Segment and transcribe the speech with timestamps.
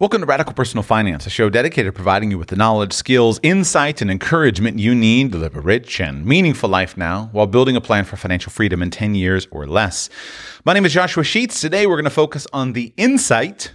[0.00, 3.40] Welcome to Radical Personal Finance, a show dedicated to providing you with the knowledge, skills,
[3.42, 7.74] insight, and encouragement you need to live a rich and meaningful life now while building
[7.74, 10.08] a plan for financial freedom in 10 years or less.
[10.64, 11.60] My name is Joshua Sheets.
[11.60, 13.74] Today we're going to focus on the insight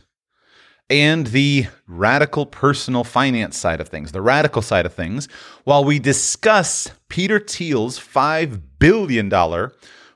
[0.90, 5.28] and the radical personal finance side of things, the radical side of things,
[5.66, 9.30] while we discuss Peter Thiel's $5 billion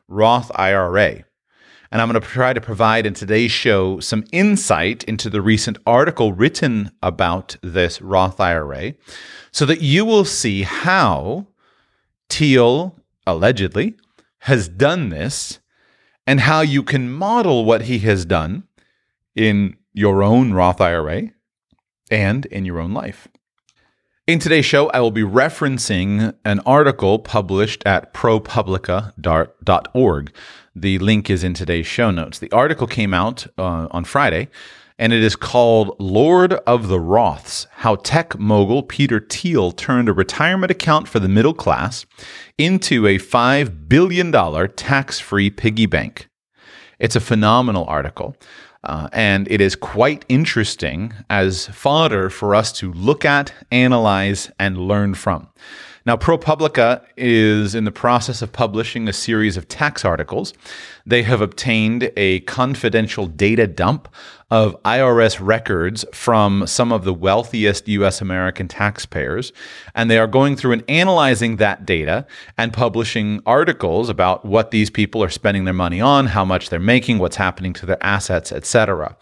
[0.07, 1.25] Roth IRA.
[1.91, 5.77] And I'm going to try to provide in today's show some insight into the recent
[5.85, 8.95] article written about this Roth IRA
[9.51, 11.47] so that you will see how
[12.29, 13.95] Thiel allegedly
[14.39, 15.59] has done this
[16.25, 18.63] and how you can model what he has done
[19.35, 21.29] in your own Roth IRA
[22.11, 23.29] and in your own life.
[24.27, 30.33] In today's show, I will be referencing an article published at propublica.org.
[30.79, 32.37] The link is in today's show notes.
[32.37, 34.47] The article came out uh, on Friday,
[34.99, 40.13] and it is called Lord of the Roths How Tech Mogul Peter Thiel Turned a
[40.13, 42.05] Retirement Account for the Middle Class
[42.59, 44.31] into a $5 billion
[44.75, 46.29] tax free piggy bank.
[46.99, 48.35] It's a phenomenal article.
[48.83, 54.77] Uh, and it is quite interesting as fodder for us to look at, analyze, and
[54.77, 55.47] learn from.
[56.07, 60.53] Now, ProPublica is in the process of publishing a series of tax articles.
[61.05, 64.07] They have obtained a confidential data dump
[64.49, 69.51] of IRS records from some of the wealthiest US American taxpayers,
[69.95, 72.25] and they are going through and analyzing that data
[72.57, 76.79] and publishing articles about what these people are spending their money on, how much they're
[76.79, 79.17] making, what's happening to their assets, etc.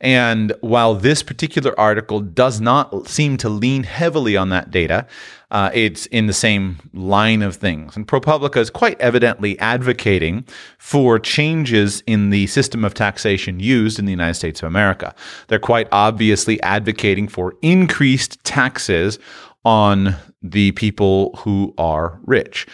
[0.00, 5.06] And while this particular article does not seem to lean heavily on that data,
[5.54, 7.94] uh, it's in the same line of things.
[7.94, 10.44] And ProPublica is quite evidently advocating
[10.78, 15.14] for changes in the system of taxation used in the United States of America.
[15.46, 19.20] They're quite obviously advocating for increased taxes
[19.64, 22.66] on the people who are rich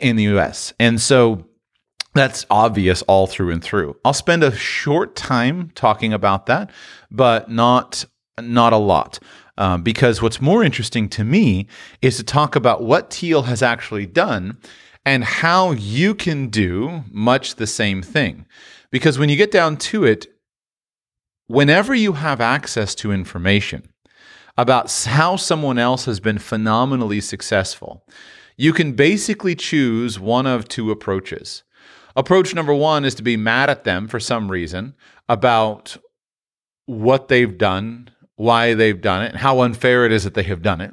[0.00, 0.72] in the US.
[0.80, 1.44] And so
[2.14, 3.94] that's obvious all through and through.
[4.06, 6.70] I'll spend a short time talking about that,
[7.10, 8.06] but not
[8.40, 9.18] not a lot.
[9.58, 11.66] Um, because what's more interesting to me
[12.00, 14.58] is to talk about what Thiel has actually done
[15.04, 18.46] and how you can do much the same thing.
[18.90, 20.26] Because when you get down to it,
[21.48, 23.88] whenever you have access to information
[24.56, 28.06] about how someone else has been phenomenally successful,
[28.56, 31.62] you can basically choose one of two approaches.
[32.14, 34.94] Approach number one is to be mad at them for some reason
[35.28, 35.96] about
[36.86, 38.10] what they've done,
[38.42, 40.92] why they've done it, and how unfair it is that they have done it.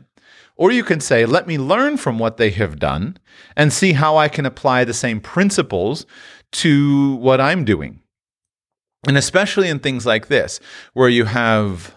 [0.55, 3.17] Or you can say, let me learn from what they have done
[3.55, 6.05] and see how I can apply the same principles
[6.51, 8.01] to what I'm doing.
[9.07, 10.59] And especially in things like this,
[10.93, 11.95] where you have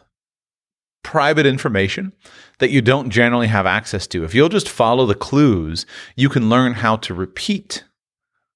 [1.03, 2.13] private information
[2.61, 4.25] that you don't generally have access to.
[4.25, 5.85] If you'll just follow the clues,
[6.15, 7.85] you can learn how to repeat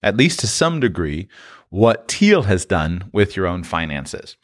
[0.03, 1.27] at least to some degree,
[1.71, 4.37] what Thiel has done with your own finances.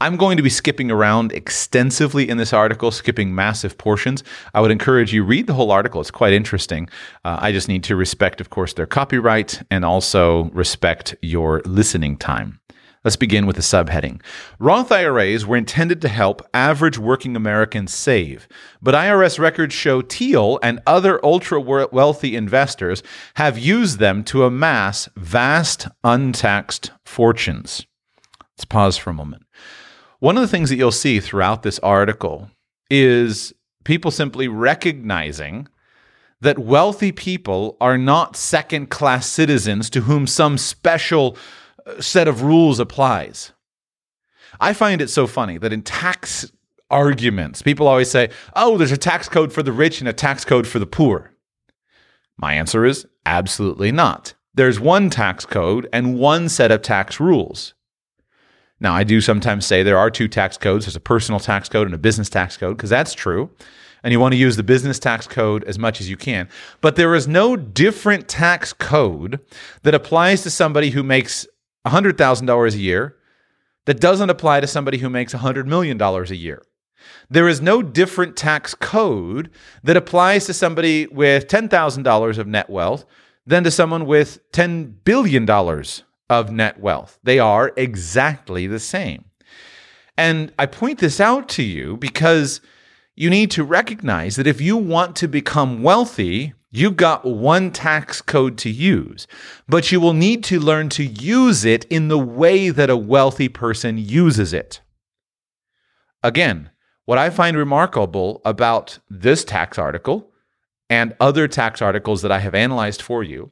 [0.00, 4.22] I'm going to be skipping around extensively in this article, skipping massive portions.
[4.54, 6.00] I would encourage you read the whole article.
[6.00, 6.88] It's quite interesting.
[7.24, 12.16] Uh, I just need to respect, of course, their copyright and also respect your listening
[12.16, 12.60] time.
[13.08, 14.20] Let's begin with the subheading.
[14.58, 18.46] Roth IRAs were intended to help average working Americans save,
[18.82, 23.02] but IRS records show Thiel and other ultra wealthy investors
[23.36, 27.86] have used them to amass vast untaxed fortunes.
[28.58, 29.44] Let's pause for a moment.
[30.18, 32.50] One of the things that you'll see throughout this article
[32.90, 33.54] is
[33.84, 35.66] people simply recognizing
[36.42, 41.38] that wealthy people are not second class citizens to whom some special
[42.00, 43.52] set of rules applies.
[44.60, 46.50] I find it so funny that in tax
[46.90, 50.44] arguments, people always say, oh, there's a tax code for the rich and a tax
[50.44, 51.32] code for the poor.
[52.36, 54.34] My answer is absolutely not.
[54.54, 57.74] There's one tax code and one set of tax rules.
[58.80, 61.86] Now, I do sometimes say there are two tax codes there's a personal tax code
[61.86, 63.50] and a business tax code, because that's true.
[64.04, 66.48] And you want to use the business tax code as much as you can.
[66.80, 69.40] But there is no different tax code
[69.82, 71.46] that applies to somebody who makes
[71.86, 73.16] $100,000 a year
[73.86, 76.62] that doesn't apply to somebody who makes $100 million a year.
[77.30, 79.50] There is no different tax code
[79.82, 83.04] that applies to somebody with $10,000 of net wealth
[83.46, 85.48] than to someone with $10 billion
[86.28, 87.18] of net wealth.
[87.22, 89.24] They are exactly the same.
[90.16, 92.60] And I point this out to you because
[93.14, 98.20] you need to recognize that if you want to become wealthy, You've got one tax
[98.20, 99.26] code to use,
[99.66, 103.48] but you will need to learn to use it in the way that a wealthy
[103.48, 104.82] person uses it.
[106.22, 106.70] Again,
[107.06, 110.30] what I find remarkable about this tax article
[110.90, 113.50] and other tax articles that I have analyzed for you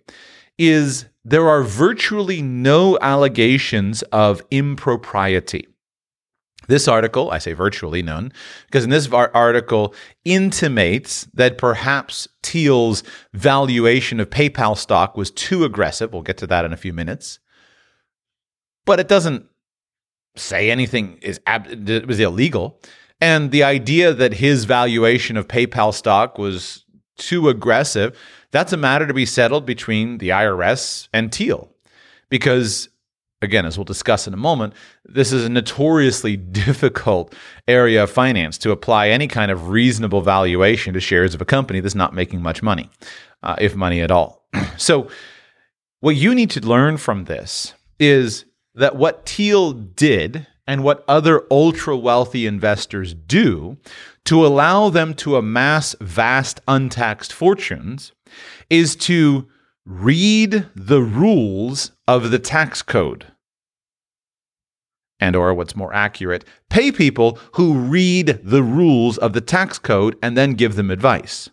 [0.58, 5.68] is there are virtually no allegations of impropriety.
[6.68, 8.32] This article, I say virtually none,
[8.66, 13.02] because in this article intimates that perhaps Thiel's
[13.32, 16.12] valuation of PayPal stock was too aggressive.
[16.12, 17.38] We'll get to that in a few minutes.
[18.84, 19.46] But it doesn't
[20.36, 22.80] say anything is ab- it was illegal.
[23.20, 26.84] And the idea that his valuation of PayPal stock was
[27.16, 28.18] too aggressive,
[28.50, 31.72] that's a matter to be settled between the IRS and Thiel.
[32.28, 32.88] Because
[33.42, 34.74] again, as we'll discuss in a moment,
[35.04, 36.36] this is a notoriously
[36.66, 37.34] difficult
[37.68, 41.80] area of finance to apply any kind of reasonable valuation to shares of a company
[41.80, 42.90] that's not making much money,
[43.42, 44.46] uh, if money at all.
[44.76, 45.08] so,
[46.00, 48.44] what you need to learn from this is
[48.74, 53.78] that what Thiel did and what other ultra wealthy investors do
[54.24, 58.12] to allow them to amass vast untaxed fortunes
[58.68, 59.48] is to
[59.86, 63.26] read the rules of the tax code.
[65.18, 70.18] And or what's more accurate pay people who read the rules of the tax code
[70.22, 71.48] and then give them advice.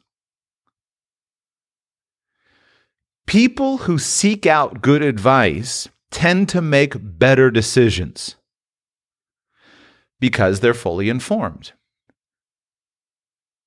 [3.26, 8.36] People who seek out good advice tend to make better decisions
[10.20, 11.72] because they're fully informed.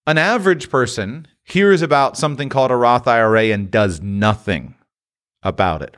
[0.06, 4.74] An average person hears about something called a Roth IRA and does nothing
[5.42, 5.96] about it.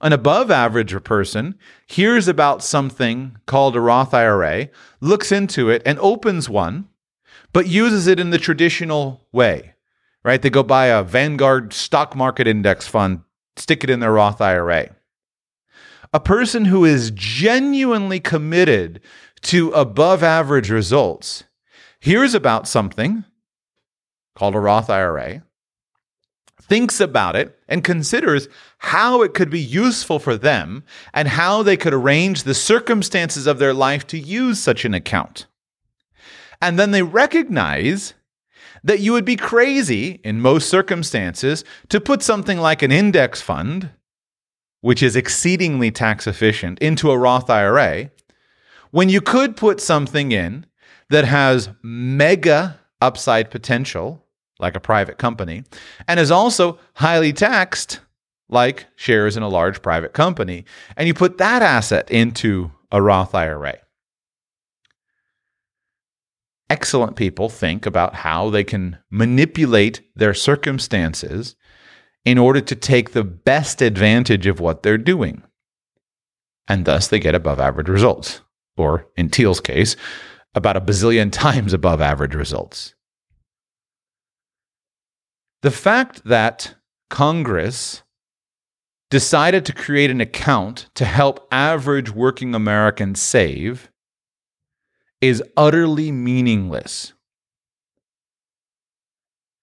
[0.00, 4.70] An above average person hears about something called a Roth IRA,
[5.00, 6.88] looks into it, and opens one,
[7.52, 9.74] but uses it in the traditional way,
[10.24, 10.40] right?
[10.40, 13.20] They go buy a Vanguard stock market index fund,
[13.56, 14.96] stick it in their Roth IRA.
[16.14, 19.00] A person who is genuinely committed
[19.42, 21.44] to above average results
[22.00, 23.24] hears about something
[24.34, 25.42] called a Roth IRA,
[26.60, 28.48] thinks about it, and considers
[28.78, 33.58] how it could be useful for them and how they could arrange the circumstances of
[33.58, 35.46] their life to use such an account.
[36.62, 38.14] And then they recognize
[38.84, 43.90] that you would be crazy in most circumstances to put something like an index fund,
[44.80, 48.10] which is exceedingly tax efficient, into a Roth IRA
[48.90, 50.66] when you could put something in
[51.10, 54.24] that has mega upside potential,
[54.58, 55.64] like a private company,
[56.06, 58.00] and is also highly taxed,
[58.48, 60.64] like shares in a large private company,
[60.96, 63.78] and you put that asset into a Roth IRA.
[66.68, 71.56] Excellent people think about how they can manipulate their circumstances
[72.24, 75.42] in order to take the best advantage of what they're doing.
[76.68, 78.42] And thus they get above average results,
[78.76, 79.96] or in Thiel's case,
[80.54, 82.94] about a bazillion times above average results.
[85.62, 86.76] The fact that
[87.10, 88.02] Congress
[89.10, 93.90] decided to create an account to help average working Americans save
[95.20, 97.12] is utterly meaningless.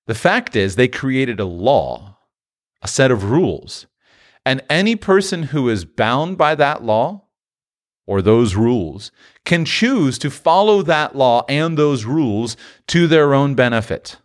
[0.06, 2.18] The fact is, they created a law,
[2.82, 3.88] a set of rules,
[4.46, 7.27] and any person who is bound by that law
[8.08, 9.12] or those rules
[9.46, 12.58] can choose to follow that law and those rules
[12.88, 14.18] to their own benefit.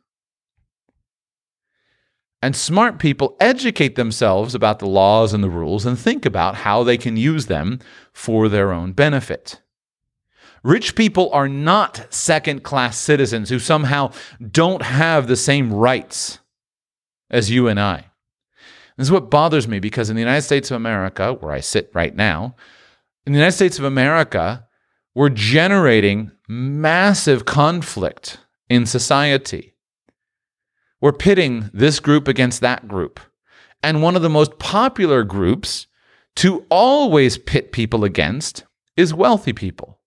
[2.41, 6.83] And smart people educate themselves about the laws and the rules and think about how
[6.83, 7.79] they can use them
[8.13, 9.61] for their own benefit.
[10.65, 16.39] Rich people are not second class citizens who somehow don't have the same rights
[17.31, 18.07] as you and I.
[18.97, 21.91] This is what bothers me because in the United States of America, where I sit
[21.95, 22.55] right now,
[23.27, 24.67] in the United States of America,
[25.15, 28.39] we're generating massive conflict
[28.69, 29.75] in society.
[31.01, 33.21] We're pitting this group against that group.
[33.83, 35.87] And one of the most popular groups
[36.37, 38.65] to always pit people against
[38.97, 39.99] is wealthy people.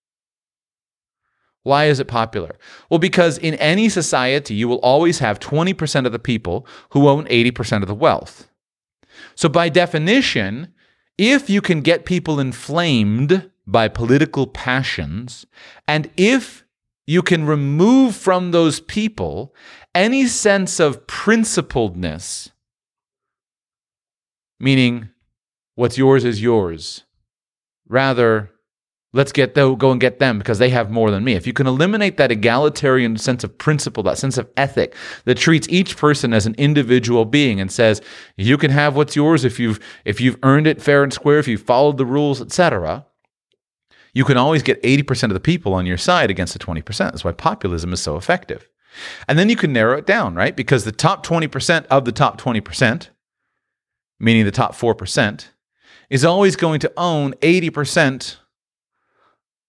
[1.62, 2.56] Why is it popular?
[2.90, 7.24] Well, because in any society, you will always have 20% of the people who own
[7.26, 8.48] 80% of the wealth.
[9.34, 10.72] So, by definition,
[11.18, 15.46] if you can get people inflamed by political passions,
[15.88, 16.64] and if
[17.06, 19.54] you can remove from those people
[19.94, 22.50] any sense of principledness,
[24.60, 25.08] meaning
[25.74, 27.04] what's yours is yours,
[27.88, 28.50] rather
[29.16, 31.32] let's get the, go and get them because they have more than me.
[31.32, 34.94] If you can eliminate that egalitarian sense of principle, that sense of ethic
[35.24, 38.02] that treats each person as an individual being and says
[38.36, 41.48] you can have what's yours if you've if you've earned it fair and square, if
[41.48, 43.06] you've followed the rules, etc.
[44.12, 46.98] You can always get 80% of the people on your side against the 20%.
[46.98, 48.68] That's why populism is so effective.
[49.28, 50.56] And then you can narrow it down, right?
[50.56, 53.08] Because the top 20% of the top 20%,
[54.18, 55.48] meaning the top 4%,
[56.08, 58.36] is always going to own 80%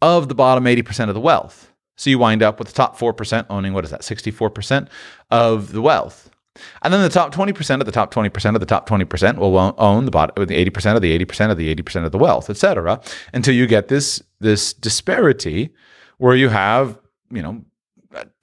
[0.02, 1.72] of the bottom 80% of the wealth.
[1.96, 4.88] So you wind up with the top 4% owning, what is that, 64%
[5.32, 6.30] of the wealth.
[6.82, 10.06] And then the top 20% of the top 20% of the top 20% will own
[10.06, 13.02] the bottom, the 80% of the 80% of the 80% of the wealth, et cetera,
[13.34, 15.74] until you get this, this disparity
[16.18, 17.00] where you have,
[17.32, 17.64] you know,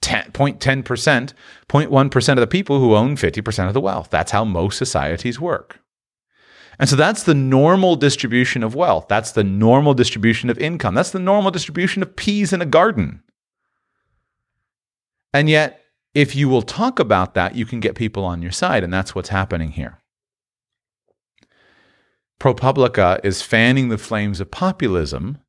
[0.01, 1.33] 10, 0.10%,
[1.67, 4.09] 0.1% of the people who own 50% of the wealth.
[4.09, 5.79] That's how most societies work.
[6.79, 9.07] And so that's the normal distribution of wealth.
[9.07, 10.95] That's the normal distribution of income.
[10.95, 13.23] That's the normal distribution of peas in a garden.
[15.33, 15.81] And yet,
[16.13, 18.83] if you will talk about that, you can get people on your side.
[18.83, 19.99] And that's what's happening here.
[22.39, 25.39] ProPublica is fanning the flames of populism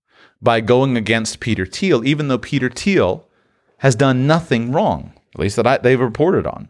[0.41, 3.29] by going against Peter Thiel, even though Peter Thiel
[3.79, 6.69] has done nothing wrong, at least that I, they've reported on.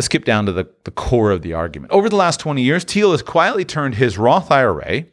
[0.00, 1.92] Let's skip down to the, the core of the argument.
[1.92, 5.04] Over the last 20 years, Thiel has quietly turned his Roth IRA,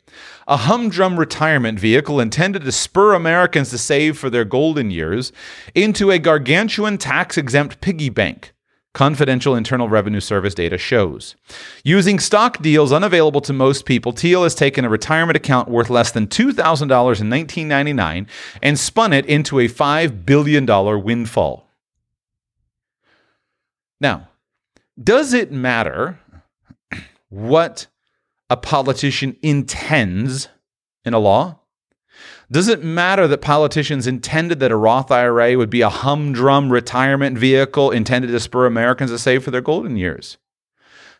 [0.48, 5.34] a humdrum retirement vehicle intended to spur Americans to save for their golden years,
[5.75, 8.53] into a gargantuan tax exempt piggy bank.
[8.94, 11.36] Confidential Internal Revenue Service data shows.
[11.84, 16.12] Using stock deals unavailable to most people, Thiel has taken a retirement account worth less
[16.12, 18.25] than $2,000 in 1999
[18.63, 20.65] and spun it into a $5 billion
[21.03, 21.70] windfall.
[24.00, 24.29] Now,
[25.01, 26.20] does it matter
[27.30, 27.88] what
[28.50, 30.50] a politician intends
[31.06, 31.60] in a law?
[32.50, 37.38] Does it matter that politicians intended that a Roth IRA would be a humdrum retirement
[37.38, 40.38] vehicle intended to spur Americans to save for their golden years?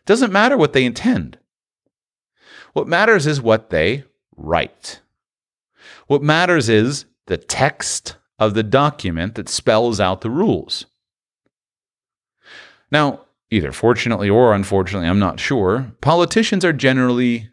[0.06, 1.38] Doesn't matter what they intend.
[2.72, 4.04] What matters is what they
[4.36, 5.00] write.
[6.06, 10.86] What matters is the text of the document that spells out the rules.
[12.90, 17.50] Now, either fortunately or unfortunately, I'm not sure, politicians are generally.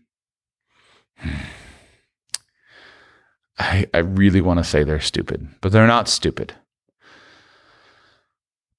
[3.57, 6.53] I, I really want to say they're stupid, but they're not stupid.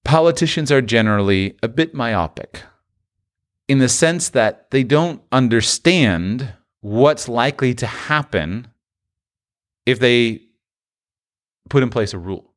[0.05, 2.63] Politicians are generally a bit myopic
[3.69, 8.69] in the sense that they don't understand what's likely to happen
[9.87, 10.43] if they
[11.71, 12.53] put in place a rule.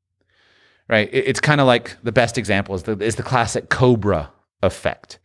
[0.89, 1.09] Right?
[1.11, 5.19] It's kind of like the best example is the, is the classic Cobra effect.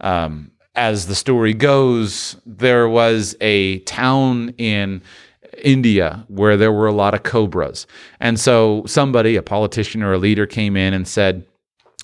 [0.00, 5.02] Um, as the story goes, there was a town in
[5.62, 7.86] India where there were a lot of cobras.
[8.20, 11.46] And so somebody, a politician or a leader, came in and said,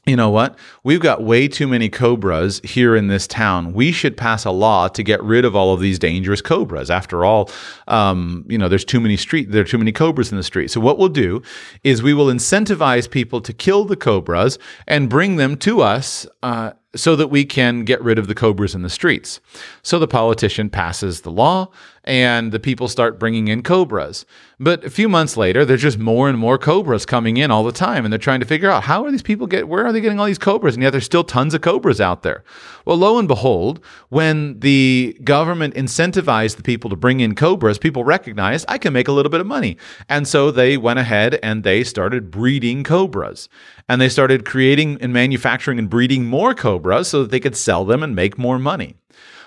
[0.04, 0.58] you know what?
[0.82, 3.72] We've got way too many cobras here in this town.
[3.72, 6.90] We should pass a law to get rid of all of these dangerous cobras.
[6.90, 7.48] After all,
[7.86, 9.52] um, you know, there's too many street.
[9.52, 10.72] There are too many cobras in the street.
[10.72, 11.40] So what we'll do
[11.84, 16.26] is we will incentivize people to kill the cobras and bring them to us.
[16.42, 19.40] Uh, so that we can get rid of the cobras in the streets.
[19.82, 21.70] So the politician passes the law
[22.04, 24.26] and the people start bringing in cobras.
[24.58, 27.72] But a few months later, there's just more and more cobras coming in all the
[27.72, 30.00] time and they're trying to figure out how are these people get where are they
[30.00, 32.44] getting all these cobras and yet there's still tons of cobras out there.
[32.84, 38.04] Well, lo and behold, when the government incentivized the people to bring in cobras, people
[38.04, 39.76] recognized I can make a little bit of money.
[40.08, 43.48] And so they went ahead and they started breeding cobras
[43.92, 47.84] and they started creating and manufacturing and breeding more cobras so that they could sell
[47.84, 48.96] them and make more money.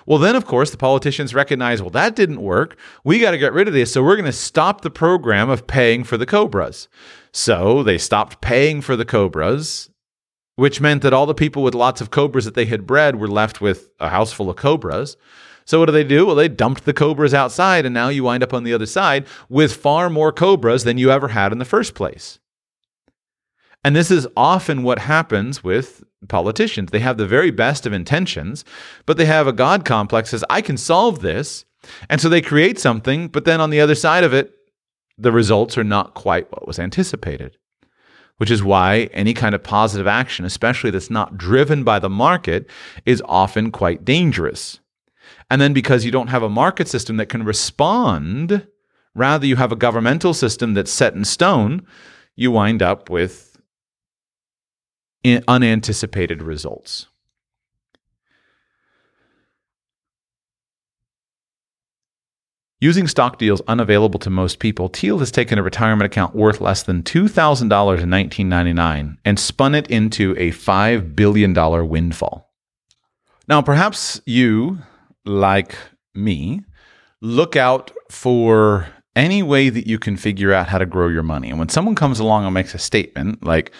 [0.05, 2.77] Well, then, of course, the politicians recognize, well, that didn't work.
[3.03, 3.91] We got to get rid of this.
[3.91, 6.87] So we're going to stop the program of paying for the Cobras.
[7.31, 9.89] So they stopped paying for the Cobras,
[10.57, 13.27] which meant that all the people with lots of Cobras that they had bred were
[13.27, 15.17] left with a house full of Cobras.
[15.65, 16.27] So what do they do?
[16.27, 19.25] Well, they dumped the Cobras outside, and now you wind up on the other side
[19.49, 22.37] with far more Cobras than you ever had in the first place.
[23.85, 26.89] And this is often what happens with politicians.
[26.89, 28.65] They have the very best of intentions,
[29.05, 31.65] but they have a God complex says, I can solve this.
[32.09, 34.51] And so they create something, but then on the other side of it,
[35.19, 37.57] the results are not quite what was anticipated.
[38.37, 42.67] Which is why any kind of positive action, especially that's not driven by the market,
[43.05, 44.79] is often quite dangerous.
[45.51, 48.65] And then because you don't have a market system that can respond,
[49.13, 51.85] rather you have a governmental system that's set in stone,
[52.35, 53.54] you wind up with
[55.47, 57.07] unanticipated results.
[62.81, 66.83] Using stock deals unavailable to most people, Thiel has taken a retirement account worth less
[66.83, 71.53] than $2,000 in 1999 and spun it into a $5 billion
[71.89, 72.53] windfall.
[73.47, 74.79] Now, perhaps you,
[75.25, 75.75] like
[76.13, 76.63] me,
[77.21, 81.49] look out for any way that you can figure out how to grow your money.
[81.49, 83.71] And when someone comes along and makes a statement like,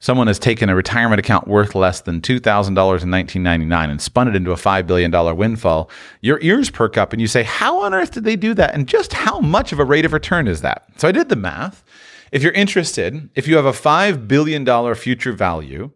[0.00, 4.34] someone has taken a retirement account worth less than $2,000 in 1999 and spun it
[4.34, 5.90] into a $5 billion windfall,
[6.22, 8.74] your ears perk up and you say, How on earth did they do that?
[8.74, 10.86] And just how much of a rate of return is that?
[10.96, 11.84] So I did the math.
[12.32, 15.90] If you're interested, if you have a $5 billion future value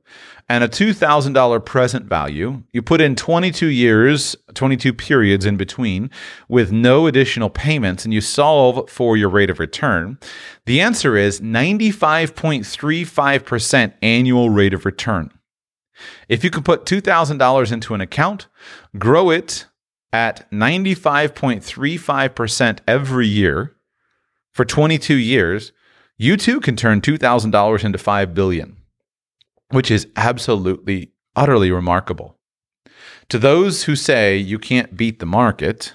[0.48, 2.62] and a $2,000 present value.
[2.72, 6.10] You put in 22 years, 22 periods in between
[6.48, 10.18] with no additional payments, and you solve for your rate of return.
[10.66, 15.30] The answer is 95.35% annual rate of return.
[16.28, 18.48] If you can put $2,000 into an account,
[18.98, 19.66] grow it
[20.12, 23.74] at 95.35% every year
[24.52, 25.72] for 22 years,
[26.16, 28.76] you too can turn $2,000 into 5 billion
[29.74, 32.38] which is absolutely, utterly remarkable.
[33.30, 35.94] To those who say you can't beat the market,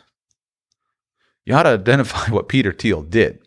[1.45, 3.39] you ought to identify what Peter Thiel did.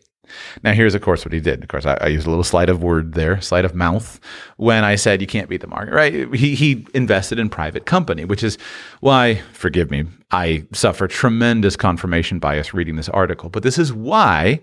[0.63, 1.61] Now, here's, of course, what he did.
[1.61, 4.19] Of course, I, I used a little sleight of word there, sleight of mouth,
[4.57, 6.33] when I said you can't beat the market, right?
[6.33, 8.57] He, he invested in private company, which is
[9.01, 13.49] why, forgive me, I suffer tremendous confirmation bias reading this article.
[13.49, 14.61] But this is why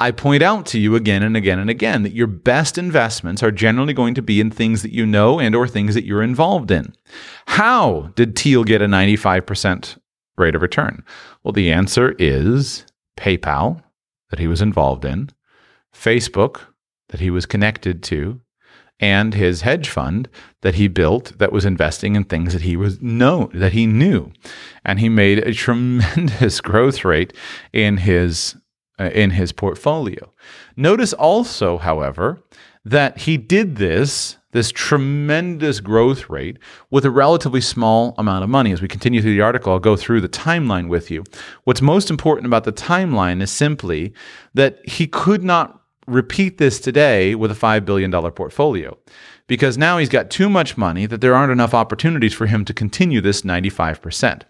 [0.00, 3.50] I point out to you again and again and again that your best investments are
[3.50, 6.70] generally going to be in things that you know and or things that you're involved
[6.70, 6.94] in.
[7.46, 9.98] How did Thiel get a 95%
[10.38, 11.04] rate of return?
[11.44, 12.86] Well, the answer is
[13.18, 13.82] PayPal
[14.30, 15.28] that he was involved in,
[15.94, 16.62] Facebook
[17.10, 18.40] that he was connected to,
[19.00, 20.28] and his hedge fund
[20.62, 24.30] that he built that was investing in things that he was know that he knew.
[24.84, 27.32] And he made a tremendous growth rate
[27.72, 28.56] in his
[29.00, 30.30] Uh, in his portfolio.
[30.76, 32.42] Notice also, however,
[32.84, 36.58] that he did this this tremendous growth rate
[36.90, 38.72] with a relatively small amount of money.
[38.72, 41.24] As we continue through the article, I'll go through the timeline with you.
[41.64, 44.12] What's most important about the timeline is simply
[44.52, 48.98] that he could not repeat this today with a $5 billion portfolio
[49.46, 52.74] because now he's got too much money that there aren't enough opportunities for him to
[52.74, 54.42] continue this 95%.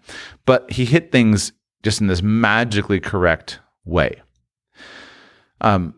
[0.45, 4.21] But he hit things just in this magically correct way.
[5.61, 5.95] Um,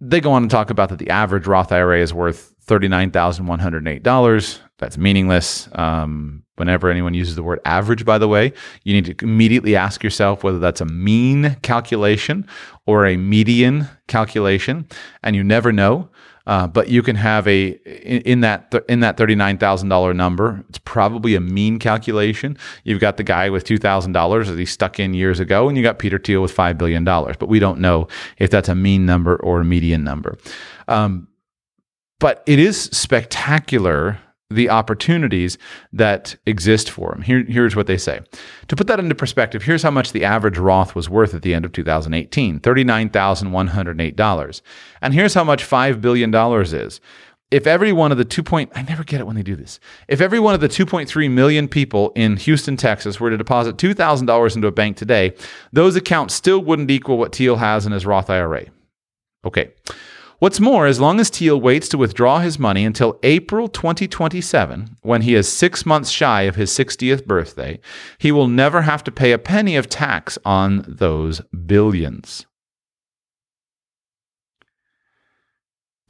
[0.00, 4.60] they go on to talk about that the average Roth IRA is worth $39,108.
[4.78, 5.68] That's meaningless.
[5.72, 8.52] Um, whenever anyone uses the word average, by the way,
[8.84, 12.46] you need to immediately ask yourself whether that's a mean calculation
[12.86, 14.86] or a median calculation.
[15.22, 16.08] And you never know.
[16.46, 19.88] Uh, but you can have a in, in that th- in that thirty nine thousand
[19.88, 20.64] dollar number.
[20.68, 22.56] It's probably a mean calculation.
[22.84, 25.76] You've got the guy with two thousand dollars that he stuck in years ago, and
[25.76, 27.36] you got Peter Thiel with five billion dollars.
[27.38, 30.38] But we don't know if that's a mean number or a median number.
[30.88, 31.28] Um,
[32.18, 34.18] but it is spectacular
[34.50, 35.56] the opportunities
[35.92, 37.22] that exist for him.
[37.22, 38.20] Here, here's what they say.
[38.68, 41.54] To put that into perspective, here's how much the average Roth was worth at the
[41.54, 44.62] end of 2018 $39,108.
[45.00, 47.00] And here's how much $5 billion is.
[47.50, 48.44] If every one of the 2.
[48.44, 49.80] Point, I never get it when they do this.
[50.08, 54.56] If every one of the 2.3 million people in Houston, Texas were to deposit $2,000
[54.56, 55.34] into a bank today,
[55.72, 58.66] those accounts still wouldn't equal what Thiel has in his Roth IRA.
[59.44, 59.72] Okay.
[60.40, 65.20] What's more, as long as Thiel waits to withdraw his money until April 2027, when
[65.20, 67.78] he is six months shy of his 60th birthday,
[68.16, 72.46] he will never have to pay a penny of tax on those billions.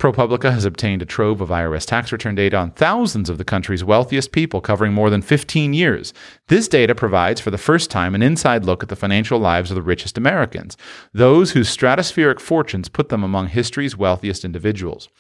[0.01, 3.85] ProPublica has obtained a trove of IRS tax return data on thousands of the country's
[3.85, 6.15] wealthiest people covering more than 15 years.
[6.49, 9.75] This data provides for the first time an inside look at the financial lives of
[9.75, 10.79] the richest Americans,
[11.13, 15.11] those whose stratospheric fortunes put them among history's wealthiest individuals.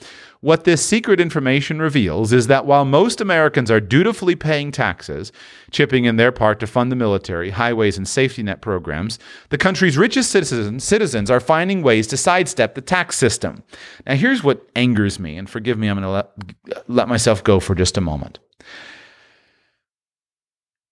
[0.42, 5.32] What this secret information reveals is that while most Americans are dutifully paying taxes,
[5.70, 9.18] chipping in their part to fund the military, highways, and safety net programs,
[9.50, 13.62] the country's richest citizens, citizens are finding ways to sidestep the tax system.
[14.06, 17.60] Now, here's what angers me, and forgive me, I'm going to let, let myself go
[17.60, 18.38] for just a moment.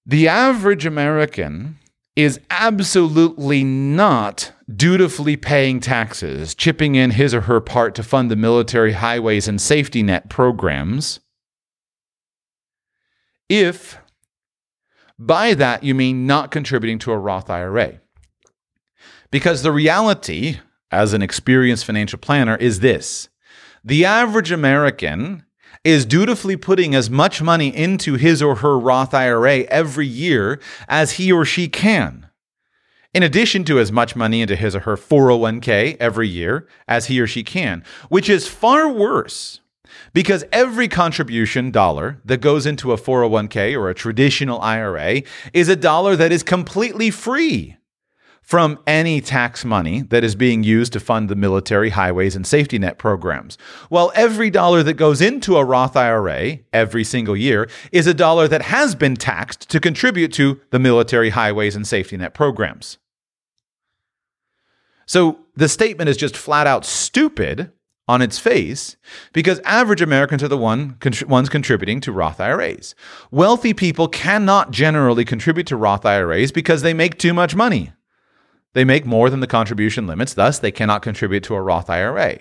[0.04, 1.77] The average American
[2.18, 8.35] is absolutely not dutifully paying taxes, chipping in his or her part to fund the
[8.35, 11.20] military highways and safety net programs,
[13.48, 14.00] if
[15.16, 18.00] by that you mean not contributing to a Roth IRA.
[19.31, 20.59] Because the reality,
[20.90, 23.28] as an experienced financial planner, is this
[23.85, 25.44] the average American
[25.84, 31.12] is dutifully putting as much money into his or her Roth IRA every year as
[31.12, 32.28] he or she can.
[33.14, 37.20] In addition to as much money into his or her 401k every year as he
[37.20, 39.60] or she can, which is far worse
[40.12, 45.76] because every contribution dollar that goes into a 401k or a traditional IRA is a
[45.76, 47.77] dollar that is completely free.
[48.48, 52.78] From any tax money that is being used to fund the military, highways, and safety
[52.78, 53.58] net programs.
[53.90, 58.48] Well, every dollar that goes into a Roth IRA every single year is a dollar
[58.48, 62.96] that has been taxed to contribute to the military, highways, and safety net programs.
[65.04, 67.70] So the statement is just flat out stupid
[68.08, 68.96] on its face
[69.34, 72.94] because average Americans are the one, ones contributing to Roth IRAs.
[73.30, 77.92] Wealthy people cannot generally contribute to Roth IRAs because they make too much money.
[78.74, 82.40] They make more than the contribution limits, thus, they cannot contribute to a Roth IRA.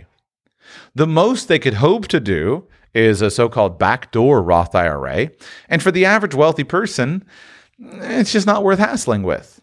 [0.94, 5.30] The most they could hope to do is a so called backdoor Roth IRA.
[5.70, 7.24] And for the average wealthy person,
[7.80, 9.62] it's just not worth hassling with.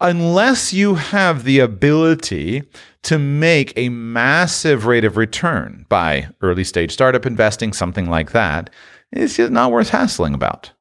[0.00, 2.62] Unless you have the ability
[3.02, 8.70] to make a massive rate of return by early stage startup investing, something like that,
[9.12, 10.72] it's just not worth hassling about,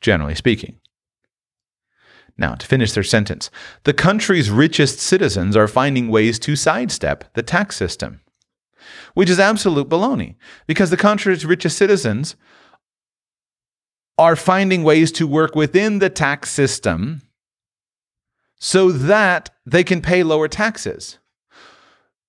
[0.00, 0.80] generally speaking.
[2.36, 3.50] Now, to finish their sentence,
[3.84, 8.20] the country's richest citizens are finding ways to sidestep the tax system,
[9.14, 10.34] which is absolute baloney
[10.66, 12.34] because the country's richest citizens
[14.18, 17.22] are finding ways to work within the tax system
[18.58, 21.18] so that they can pay lower taxes.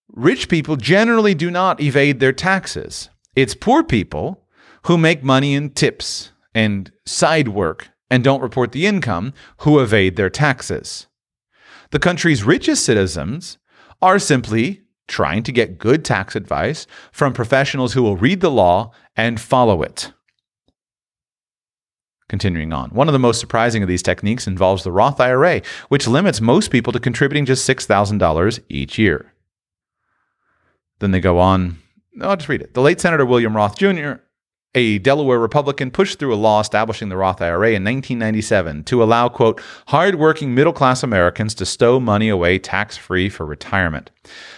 [0.09, 3.09] Rich people generally do not evade their taxes.
[3.35, 4.45] It's poor people
[4.83, 10.15] who make money in tips and side work and don't report the income who evade
[10.15, 11.07] their taxes.
[11.91, 13.57] The country's richest citizens
[14.01, 18.91] are simply trying to get good tax advice from professionals who will read the law
[19.15, 20.11] and follow it.
[22.27, 26.07] Continuing on, one of the most surprising of these techniques involves the Roth IRA, which
[26.07, 29.31] limits most people to contributing just $6,000 each year.
[30.99, 31.77] Then they go on,
[32.19, 32.73] I'll just read it.
[32.73, 34.13] The late Senator William Roth Jr
[34.75, 39.29] a Delaware Republican pushed through a law establishing the Roth IRA in 1997 to allow,
[39.29, 44.11] quote, hardworking middle class Americans to stow money away tax free for retirement.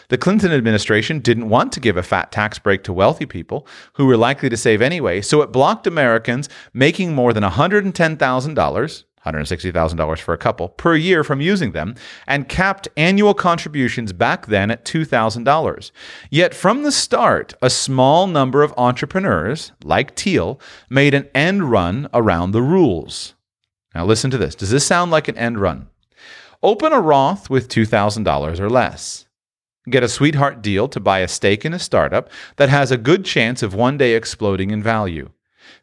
[0.09, 4.07] The Clinton administration didn't want to give a fat tax break to wealthy people who
[4.07, 9.03] were likely to save anyway, so it blocked Americans making more than $110,000
[9.33, 11.95] $160,000 for a couple per year from using them
[12.27, 15.91] and capped annual contributions back then at $2,000.
[16.29, 20.59] Yet from the start, a small number of entrepreneurs, like Thiel,
[20.89, 23.35] made an end run around the rules.
[23.93, 24.55] Now listen to this.
[24.55, 25.87] Does this sound like an end run?
[26.63, 29.25] Open a Roth with $2,000 or less.
[29.89, 33.23] Get a sweetheart deal to buy a stake in a startup that has a good
[33.23, 35.29] chance of one day exploding in value.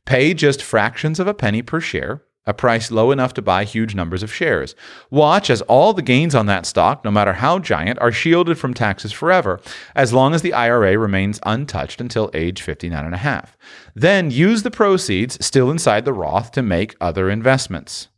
[0.05, 3.95] Pay just fractions of a penny per share a price low enough to buy huge
[3.95, 4.75] numbers of shares.
[5.11, 8.75] Watch as all the gains on that stock, no matter how giant, are shielded from
[8.75, 9.61] taxes forever,
[9.95, 13.57] as long as the IRA remains untouched until age 59 and a half.
[13.95, 18.09] Then use the proceeds still inside the Roth to make other investments.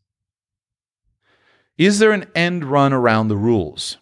[1.79, 3.99] Is there an end run around the rules?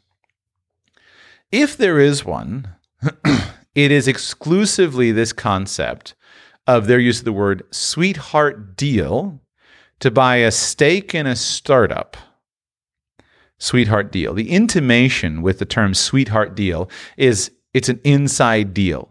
[1.51, 2.75] If there is one,
[3.75, 6.15] it is exclusively this concept
[6.67, 9.41] of their use of the word sweetheart deal
[10.01, 12.17] to buy a stake in a startup.
[13.59, 14.35] Sweetheart deal.
[14.35, 19.11] The intimation with the term sweetheart deal is it's an inside deal.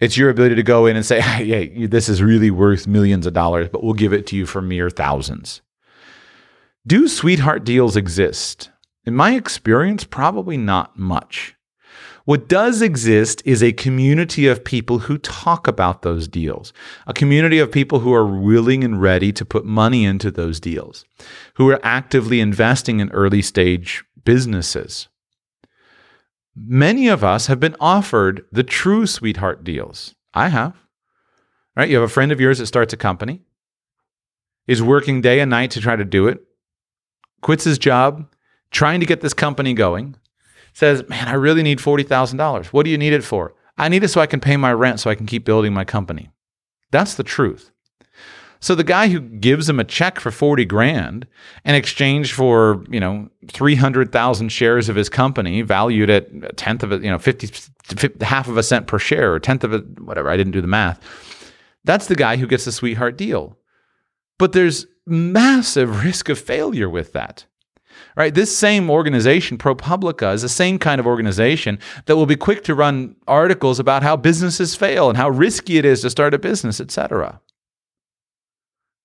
[0.00, 3.32] It's your ability to go in and say, hey, this is really worth millions of
[3.32, 5.62] dollars, but we'll give it to you for mere thousands.
[6.86, 8.70] Do sweetheart deals exist?
[9.06, 11.54] In my experience, probably not much.
[12.24, 16.72] What does exist is a community of people who talk about those deals,
[17.06, 21.04] a community of people who are willing and ready to put money into those deals,
[21.54, 25.08] who are actively investing in early stage businesses.
[26.56, 30.14] Many of us have been offered the true sweetheart deals.
[30.32, 30.74] I have.
[31.76, 31.90] Right?
[31.90, 33.42] You have a friend of yours that starts a company,
[34.66, 36.40] is working day and night to try to do it,
[37.42, 38.32] quits his job,
[38.70, 40.16] trying to get this company going,
[40.74, 42.66] says, Man, I really need $40,000.
[42.66, 43.54] What do you need it for?
[43.78, 45.84] I need it so I can pay my rent so I can keep building my
[45.84, 46.30] company.
[46.90, 47.70] That's the truth.
[48.60, 51.26] So the guy who gives him a check for 40 grand
[51.66, 56.90] in exchange for, you know, 300,000 shares of his company valued at a tenth of
[56.90, 60.00] it, you know, 50, 50, half of a cent per share or tenth of it,
[60.00, 60.98] whatever, I didn't do the math.
[61.84, 63.58] That's the guy who gets the sweetheart deal.
[64.38, 67.44] But there's massive risk of failure with that
[68.16, 68.34] right?
[68.34, 72.74] This same organization, ProPublica, is the same kind of organization that will be quick to
[72.74, 76.80] run articles about how businesses fail and how risky it is to start a business,
[76.80, 77.40] etc.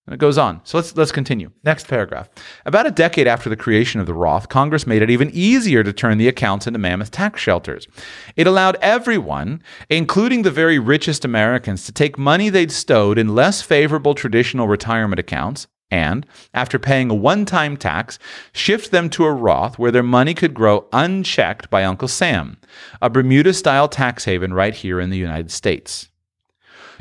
[0.10, 0.62] And it goes on.
[0.63, 1.52] So let's let's continue.
[1.63, 2.30] Next paragraph.
[2.65, 5.93] About a decade after the creation of the Roth, Congress made it even easier to
[5.93, 7.88] turn the accounts into mammoth tax shelters.
[8.36, 13.62] It allowed everyone, including the very richest Americans, to take money they'd stowed in less
[13.62, 18.19] favorable traditional retirement accounts and, after paying a one time tax,
[18.52, 22.58] shift them to a Roth where their money could grow unchecked by Uncle Sam,
[23.02, 26.10] a Bermuda style tax haven right here in the United States.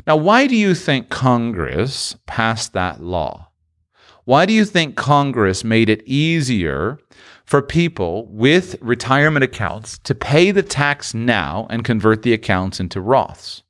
[0.07, 3.49] Now, why do you think Congress passed that law?
[4.25, 6.99] Why do you think Congress made it easier
[7.45, 13.01] for people with retirement accounts to pay the tax now and convert the accounts into
[13.01, 13.63] Roths?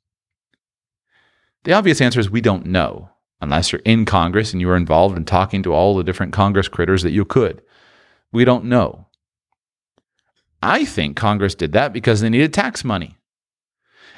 [1.64, 5.16] The obvious answer is we don't know, unless you're in Congress and you are involved
[5.16, 7.62] in talking to all the different Congress critters that you could.
[8.32, 9.06] We don't know.
[10.62, 13.16] I think Congress did that because they needed tax money.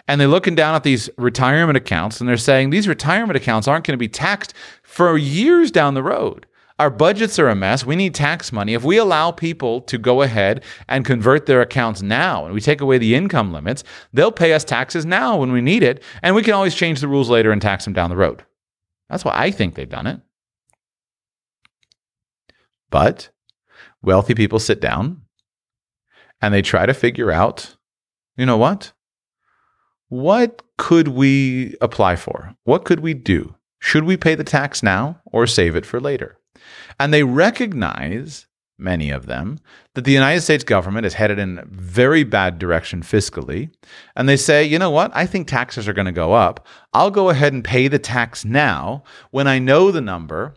[0.09, 3.87] And they're looking down at these retirement accounts and they're saying these retirement accounts aren't
[3.87, 6.47] going to be taxed for years down the road.
[6.81, 7.87] Our budgets are a mess.
[7.87, 8.75] We need tax money.
[8.75, 12.81] If we allow people to go ahead and convert their accounts now and we take
[12.81, 16.03] away the income limits, they'll pay us taxes now when we need it.
[16.23, 18.45] And we can always change the rules later and tax them down the road.
[19.13, 20.21] That's why I think they've done it.
[22.91, 23.29] But
[24.01, 25.21] wealthy people sit down
[26.41, 27.77] and they try to figure out
[28.39, 28.95] you know what?
[30.09, 32.57] What could we apply for?
[32.65, 33.55] What could we do?
[33.81, 36.39] Should we pay the tax now or save it for later?
[36.99, 38.47] And they recognize,
[38.79, 39.59] many of them,
[39.95, 43.71] that the United States government is headed in a very bad direction fiscally.
[44.17, 45.11] And they say, you know what?
[45.15, 46.67] I think taxes are going to go up.
[46.93, 50.55] I'll go ahead and pay the tax now when I know the number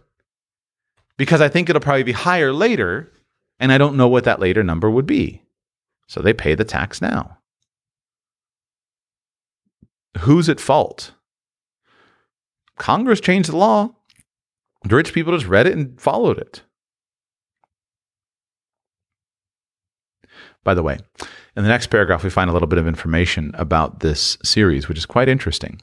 [1.17, 3.11] because I think it'll probably be higher later.
[3.59, 5.41] And I don't know what that later number would be.
[6.07, 7.37] So they pay the tax now.
[10.19, 11.11] Who's at fault?
[12.77, 13.95] Congress changed the law.
[14.83, 16.63] The rich people just read it and followed it.
[20.65, 20.97] By the way,
[21.55, 24.97] in the next paragraph, we find a little bit of information about this series, which
[24.97, 25.79] is quite interesting.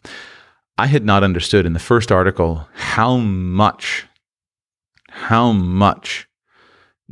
[0.76, 4.06] I had not understood in the first article how much,
[5.08, 6.28] how much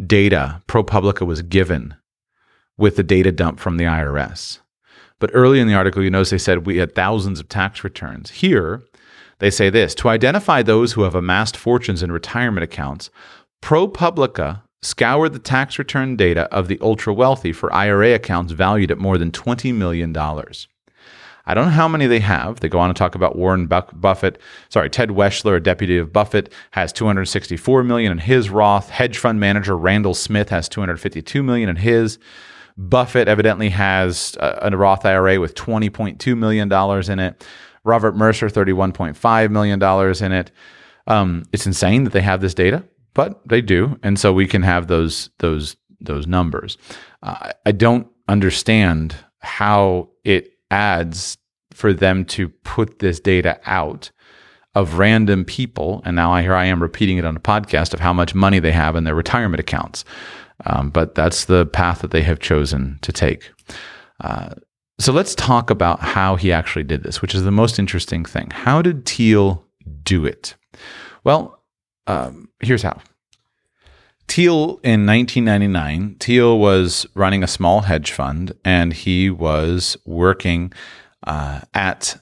[0.05, 1.95] data ProPublica was given
[2.77, 4.59] with the data dump from the IRS.
[5.21, 8.31] But early in the article, you notice they said we had thousands of tax returns.
[8.31, 8.83] Here,
[9.39, 13.11] they say this to identify those who have amassed fortunes in retirement accounts,
[13.63, 18.99] ProPublica scoured the tax return data of the ultra wealthy for IRA accounts valued at
[18.99, 20.17] more than $20 million.
[20.17, 22.61] I don't know how many they have.
[22.61, 24.41] They go on to talk about Warren Buffett.
[24.69, 28.91] Sorry, Ted Weschler, a deputy of Buffett, has 264 million in his Roth.
[28.91, 32.19] Hedge fund manager Randall Smith has 252 million in his.
[32.77, 37.45] Buffett evidently has a, a Roth IRA with 20.2 million dollars in it.
[37.85, 39.83] Robert Mercer, $31.5 million
[40.25, 40.51] in it.
[41.07, 42.85] Um, it's insane that they have this data,
[43.15, 43.99] but they do.
[44.03, 46.79] And so we can have those, those, those numbers.
[47.23, 51.37] Uh, I don't understand how it adds
[51.73, 54.11] for them to put this data out
[54.75, 56.03] of random people.
[56.05, 58.59] And now I here I am repeating it on a podcast of how much money
[58.61, 60.05] they have in their retirement accounts.
[60.67, 63.51] Um, but that's the path that they have chosen to take.
[64.21, 64.51] Uh,
[64.99, 68.51] so let's talk about how he actually did this, which is the most interesting thing.
[68.51, 69.67] How did Thiel
[70.03, 70.55] do it?
[71.25, 71.60] Well,
[72.07, 73.01] um, here's how.
[74.29, 80.73] Thiel in 1999, Thiel was running a small hedge fund and he was working
[81.27, 82.17] uh, at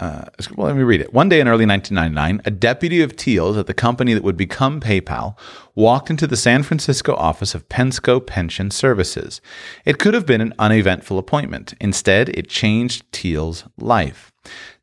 [0.00, 0.24] uh,
[0.56, 1.14] well, let me read it.
[1.14, 4.80] One day in early 1999, a deputy of Thiel's at the company that would become
[4.80, 5.38] PayPal
[5.76, 9.40] walked into the San Francisco office of Pensco Pension Services.
[9.84, 11.74] It could have been an uneventful appointment.
[11.80, 14.32] Instead, it changed Thiel's life.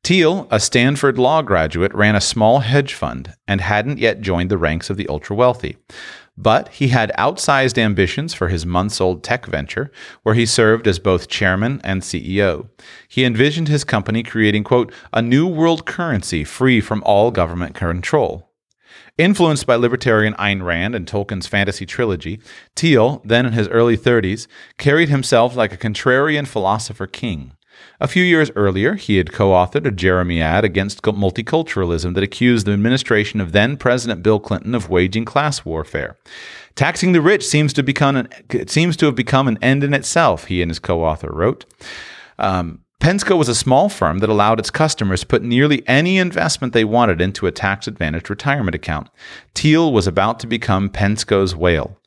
[0.03, 4.57] Thiel, a Stanford law graduate, ran a small hedge fund and hadn't yet joined the
[4.57, 5.77] ranks of the ultra wealthy.
[6.35, 9.91] But he had outsized ambitions for his months old tech venture,
[10.23, 12.69] where he served as both chairman and CEO.
[13.07, 18.49] He envisioned his company creating, quote, a new world currency free from all government control.
[19.19, 22.41] Influenced by libertarian Ayn Rand and Tolkien's fantasy trilogy,
[22.75, 24.47] Thiel, then in his early 30s,
[24.79, 27.51] carried himself like a contrarian philosopher king.
[27.99, 32.71] A few years earlier, he had co authored a jeremiad against multiculturalism that accused the
[32.71, 36.17] administration of then President Bill Clinton of waging class warfare.
[36.75, 40.45] Taxing the rich seems to, become an, seems to have become an end in itself,
[40.45, 41.65] he and his co author wrote.
[42.39, 46.73] Um, Pensco was a small firm that allowed its customers to put nearly any investment
[46.73, 49.09] they wanted into a tax advantaged retirement account.
[49.55, 51.99] Thiel was about to become Pensco's whale.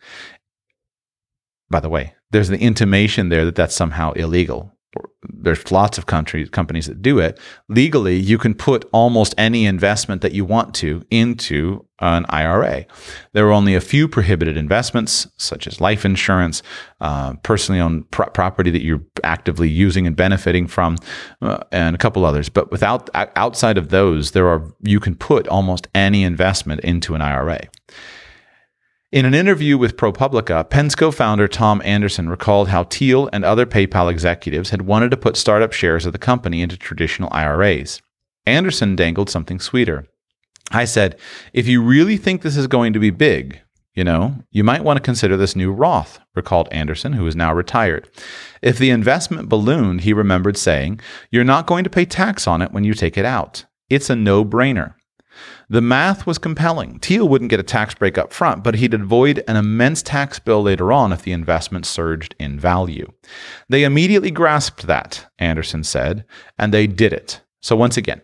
[1.71, 4.74] By the way, there's the intimation there that that's somehow illegal
[5.23, 7.39] there's lots of countries companies that do it.
[7.69, 12.87] Legally, you can put almost any investment that you want to into an IRA.
[13.33, 16.63] There are only a few prohibited investments, such as life insurance,
[17.01, 20.97] uh, personally owned pro- property that you're actively using and benefiting from,
[21.41, 22.49] uh, and a couple others.
[22.49, 27.23] But without outside of those, there are you can put almost any investment into an
[27.23, 27.69] IRA.
[29.15, 34.11] In an interview with ProPublica, Pensco founder Tom Anderson recalled how Thiel and other PayPal
[34.11, 38.03] executives had wanted to put startup shares of the company into traditional IRAs.
[38.45, 40.09] Anderson dangled something sweeter.
[40.73, 41.17] I said,
[41.53, 43.61] if you really think this is going to be big,
[43.95, 47.55] you know, you might want to consider this new Roth, recalled Anderson, who is now
[47.55, 48.11] retired.
[48.63, 50.99] If the investment ballooned, he remembered saying,
[51.31, 53.65] you're not going to pay tax on it when you take it out.
[53.89, 54.95] It's a no brainer.
[55.69, 56.99] The math was compelling.
[56.99, 60.63] Thiel wouldn't get a tax break up front, but he'd avoid an immense tax bill
[60.63, 63.11] later on if the investment surged in value.
[63.69, 66.25] They immediately grasped that, Anderson said,
[66.59, 67.41] and they did it.
[67.61, 68.21] So, once again,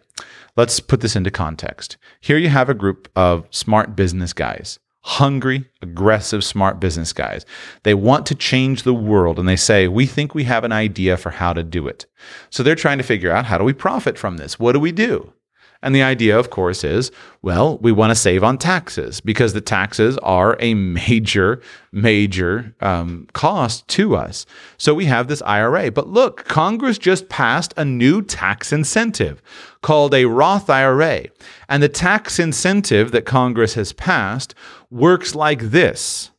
[0.56, 1.96] let's put this into context.
[2.20, 7.46] Here you have a group of smart business guys hungry, aggressive, smart business guys.
[7.84, 11.16] They want to change the world and they say, We think we have an idea
[11.16, 12.06] for how to do it.
[12.50, 14.58] So they're trying to figure out how do we profit from this?
[14.58, 15.32] What do we do?
[15.82, 17.10] And the idea, of course, is
[17.42, 23.26] well, we want to save on taxes because the taxes are a major, major um,
[23.32, 24.44] cost to us.
[24.76, 25.90] So we have this IRA.
[25.90, 29.42] But look, Congress just passed a new tax incentive
[29.80, 31.26] called a Roth IRA.
[31.68, 34.54] And the tax incentive that Congress has passed
[34.90, 36.30] works like this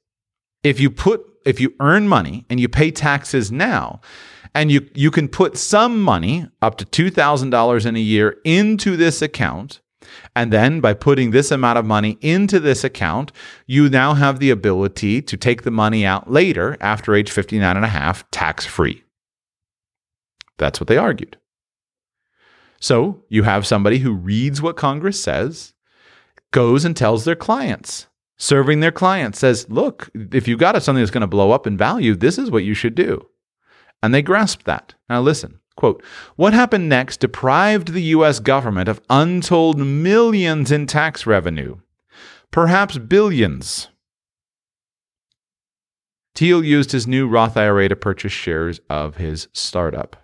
[0.63, 3.99] if you put if you earn money and you pay taxes now,
[4.54, 9.22] and you you can put some money up to $2000 in a year into this
[9.22, 9.82] account.
[10.36, 13.32] And then by putting this amount of money into this account
[13.66, 17.86] you now have the ability to take the money out later after age 59 and
[17.86, 19.04] a half tax free
[20.58, 21.38] that's what they argued.
[22.80, 25.74] So you have somebody who reads what congress says
[26.52, 31.12] goes and tells their clients serving their clients says look if you got something that's
[31.12, 33.24] going to blow up in value this is what you should do
[34.02, 34.94] and they grasped that.
[35.10, 35.60] Now listen.
[35.78, 36.04] Quote,
[36.36, 38.40] what happened next deprived the U.S.
[38.40, 41.78] government of untold millions in tax revenue,
[42.52, 43.88] perhaps billions.
[46.36, 50.18] Thiel used his new Roth IRA to purchase shares of his startup.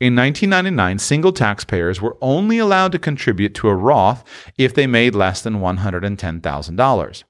[0.00, 4.24] In 1999, single taxpayers were only allowed to contribute to a Roth
[4.56, 7.24] if they made less than $110,000.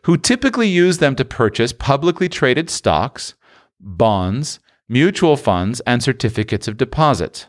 [0.03, 3.35] who typically use them to purchase publicly traded stocks
[3.79, 7.47] bonds, mutual funds, and certificates of deposit.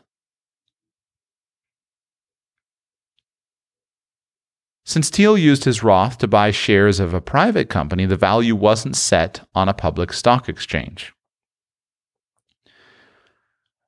[4.88, 8.96] Since Thiel used his Roth to buy shares of a private company, the value wasn't
[8.96, 11.15] set on a public stock exchange.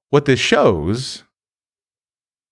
[0.09, 1.23] What this shows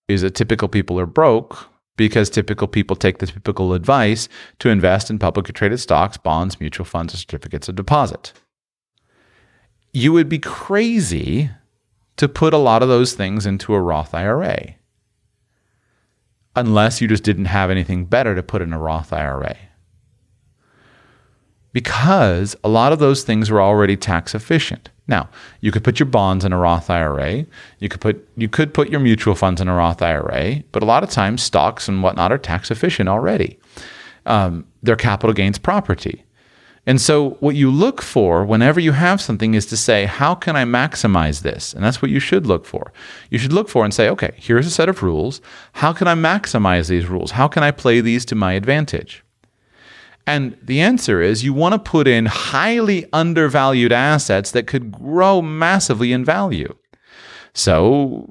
[0.08, 5.10] is that typical people are broke because typical people take the typical advice to invest
[5.10, 8.32] in publicly traded stocks, bonds, mutual funds, or certificates of deposit
[9.96, 11.48] you would be crazy
[12.18, 14.74] to put a lot of those things into a Roth IRA
[16.54, 19.56] unless you just didn't have anything better to put in a Roth IRA.
[21.72, 24.90] Because a lot of those things are already tax efficient.
[25.08, 25.28] Now,
[25.60, 27.46] you could put your bonds in a Roth IRA.
[27.78, 30.86] You could put you could put your mutual funds in a Roth IRA, but a
[30.86, 33.58] lot of times stocks and whatnot are tax efficient already.
[34.26, 36.24] Um, they're capital gains property.
[36.88, 40.54] And so, what you look for whenever you have something is to say, how can
[40.54, 41.74] I maximize this?
[41.74, 42.92] And that's what you should look for.
[43.28, 45.40] You should look for and say, okay, here's a set of rules.
[45.72, 47.32] How can I maximize these rules?
[47.32, 49.24] How can I play these to my advantage?
[50.26, 55.40] And the answer is you want to put in highly undervalued assets that could grow
[55.40, 56.74] massively in value.
[57.54, 58.28] So,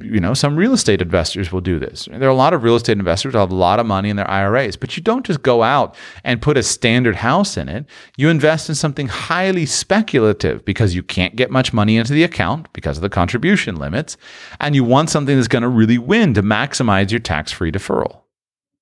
[0.00, 2.08] you know, some real estate investors will do this.
[2.10, 4.16] There are a lot of real estate investors who have a lot of money in
[4.16, 7.86] their IRAs, but you don't just go out and put a standard house in it.
[8.16, 12.72] You invest in something highly speculative because you can't get much money into the account
[12.72, 14.16] because of the contribution limits.
[14.60, 18.12] And you want something that's going to really win to maximize your tax free deferral,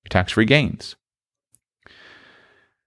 [0.03, 0.95] your tax free gains.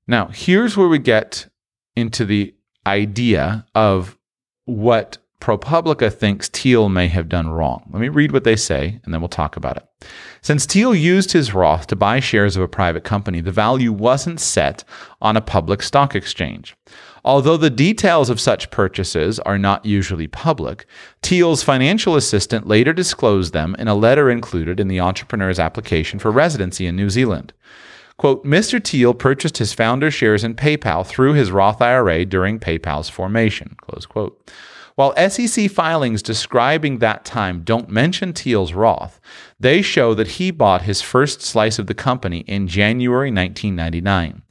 [0.09, 1.49] Now, here's where we get
[1.95, 2.55] into the
[2.87, 4.17] idea of
[4.65, 7.89] what ProPublica thinks Thiel may have done wrong.
[7.93, 9.87] Let me read what they say, and then we'll talk about it.
[10.41, 14.41] Since Thiel used his Roth to buy shares of a private company, the value wasn't
[14.41, 14.83] set
[15.21, 16.75] on a public stock exchange.
[17.25, 20.87] Although the details of such purchases are not usually public,
[21.23, 26.31] Thiel's financial assistant later disclosed them in a letter included in the entrepreneur's application for
[26.31, 27.53] residency in New Zealand.
[28.19, 28.83] Quote, Mr.
[28.83, 34.07] Thiel purchased his founder shares in PayPal through his Roth IRA during PayPal's formation, close
[34.07, 34.51] quote.
[34.95, 39.21] While SEC filings describing that time don't mention Thiel's Roth,
[39.61, 44.43] they show that he bought his first slice of the company in January 1999.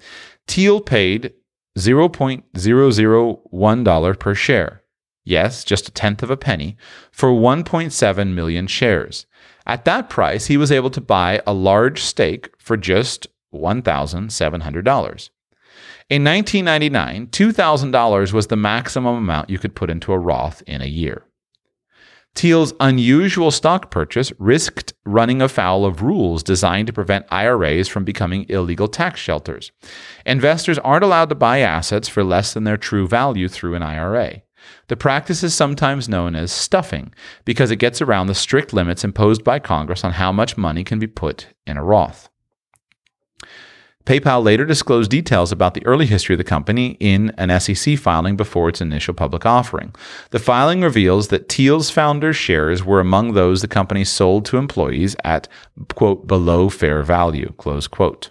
[0.48, 1.34] Thiel paid
[1.80, 4.84] $0.001 per share.
[5.24, 6.78] Yes, just a tenth of a penny
[7.12, 9.26] for 1.7 million shares.
[9.66, 13.26] At that price, he was able to buy a large stake for just
[13.56, 15.30] $1,700.
[16.10, 20.86] In 1999, $2,000 was the maximum amount you could put into a Roth in a
[20.86, 21.26] year.
[22.36, 28.46] Thiel's unusual stock purchase risked running afoul of rules designed to prevent IRAs from becoming
[28.50, 29.72] illegal tax shelters.
[30.26, 34.42] Investors aren't allowed to buy assets for less than their true value through an IRA.
[34.88, 37.14] The practice is sometimes known as stuffing
[37.46, 41.00] because it gets around the strict limits imposed by Congress on how much money can
[41.00, 42.30] be put in a Roth.
[44.06, 48.38] PayPal later disclosed details about the early history of the company in an SEC filing
[48.38, 49.96] before its initial public offering.
[50.30, 55.16] The filing reveals that Thiel's founder's shares were among those the company sold to employees
[55.24, 55.48] at,
[55.96, 58.30] quote, below fair value, close quote.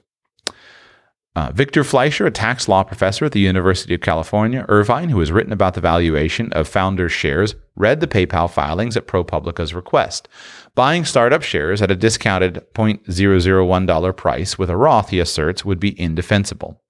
[1.36, 5.32] Uh, Victor Fleischer, a tax law professor at the University of California, Irvine, who has
[5.32, 10.28] written about the valuation of founders' shares, read the PayPal filings at ProPublica's request.
[10.76, 16.00] Buying startup shares at a discounted $0.001 price with a Roth, he asserts, would be
[16.00, 16.80] indefensible.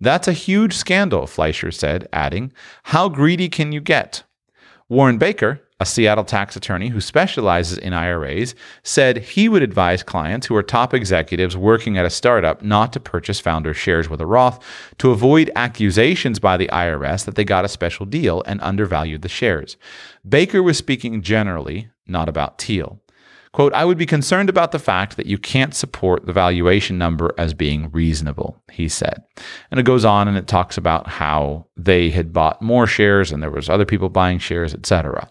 [0.00, 2.52] That's a huge scandal, Fleischer said, adding,
[2.84, 4.24] How greedy can you get?
[4.88, 8.54] Warren Baker, a Seattle tax attorney who specializes in IRAs,
[8.84, 13.00] said he would advise clients who are top executives working at a startup not to
[13.00, 14.64] purchase founder shares with a Roth
[14.98, 19.28] to avoid accusations by the IRS that they got a special deal and undervalued the
[19.28, 19.76] shares.
[20.26, 23.01] Baker was speaking generally, not about Thiel.
[23.52, 27.34] Quote, I would be concerned about the fact that you can't support the valuation number
[27.36, 29.22] as being reasonable, he said.
[29.70, 33.42] And it goes on and it talks about how they had bought more shares and
[33.42, 35.30] there was other people buying shares, etc.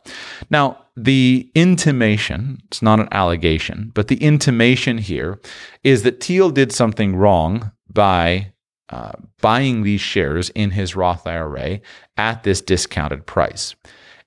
[0.51, 5.39] Now, the intimation, it's not an allegation, but the intimation here
[5.83, 8.53] is that Thiel did something wrong by
[8.89, 11.79] uh, buying these shares in his Roth IRA
[12.17, 13.73] at this discounted price.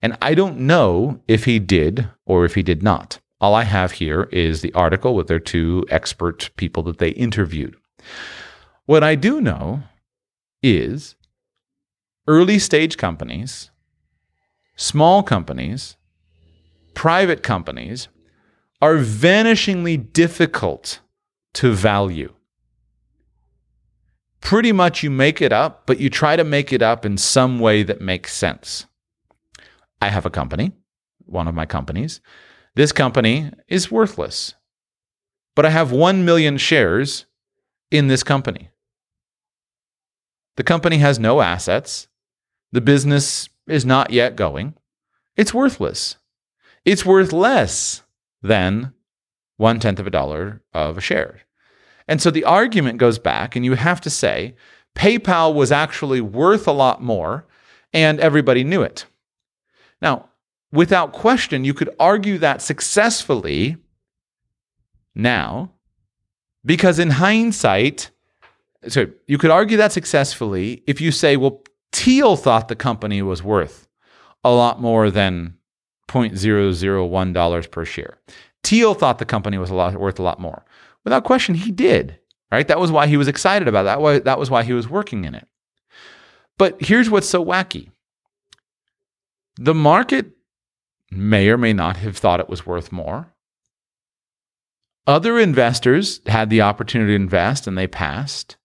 [0.03, 3.21] And I don't know if he did or if he did not.
[3.45, 7.77] All I have here is the article with their two expert people that they interviewed.
[8.87, 9.83] What I do know
[10.63, 11.15] is
[12.27, 13.71] early stage companies,
[14.77, 15.99] small companies,
[16.95, 18.09] private companies
[18.81, 21.01] are vanishingly difficult
[21.53, 22.33] to value.
[24.41, 27.61] Pretty much you make it up, but you try to make it up in some
[27.61, 28.87] way that makes sense.
[30.01, 30.73] I have a company,
[31.27, 32.23] one of my companies,
[32.75, 34.55] this company is worthless.
[35.55, 37.27] But I have 1 million shares
[37.91, 38.71] in this company.
[40.57, 42.09] The company has no assets.
[42.73, 44.75] The business is not yet going.
[45.37, 46.17] It's worthless.
[46.85, 48.03] It's worth less
[48.43, 48.93] than
[49.57, 51.43] one tenth of a dollar of a share.
[52.07, 54.57] And so the argument goes back, and you have to say
[54.95, 57.47] PayPal was actually worth a lot more,
[57.93, 59.07] and everybody knew it.
[60.03, 60.29] Now,
[60.75, 63.77] without question, you could argue that successfully
[65.15, 65.73] now,
[66.65, 68.11] because in hindsight,
[68.89, 71.63] so you could argue that successfully if you say, well,
[71.93, 73.87] Thiel thought the company was worth
[74.43, 75.57] a lot more than
[76.09, 78.19] $0.001 per share.
[78.65, 80.65] Thiel thought the company was a lot worth a lot more.
[81.05, 82.19] Without question, he did.
[82.51, 82.67] Right?
[82.69, 84.01] That was why he was excited about that.
[84.01, 85.47] Why, That was why he was working in it.
[86.59, 87.91] But here's what's so wacky.
[89.57, 90.34] The market
[91.15, 93.33] may or may not have thought it was worth more.
[95.07, 98.57] Other investors had the opportunity to invest and they passed.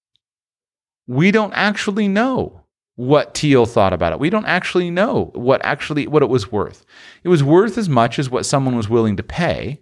[1.07, 2.61] we don't actually know
[2.95, 4.19] what Thiel thought about it.
[4.19, 6.85] We don't actually know what actually what it was worth.
[7.23, 9.81] It was worth as much as what someone was willing to pay,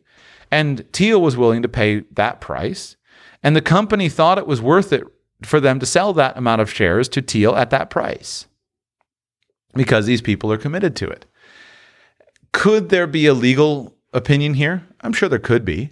[0.52, 2.96] and Thiel was willing to pay that price,
[3.44, 5.04] and the company thought it was worth it
[5.42, 8.46] for them to sell that amount of shares to Thiel at that price
[9.74, 11.26] because these people are committed to it.
[12.58, 14.84] Could there be a legal opinion here?
[15.02, 15.92] I'm sure there could be.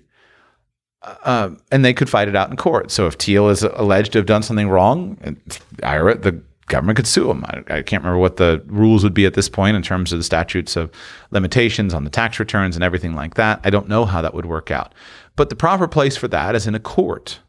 [1.03, 2.89] Uh, and they could fight it out in court.
[2.89, 7.45] So if Thiel is alleged to have done something wrong, the government could sue him.
[7.45, 10.17] I, I, can't remember what the rules would be at this point in terms of
[10.17, 10.89] the statutes of
[11.29, 13.59] limitations on the tax returns and everything like that.
[13.63, 14.95] I don't know how that would work out.
[15.35, 17.41] But the proper place for that is in a court.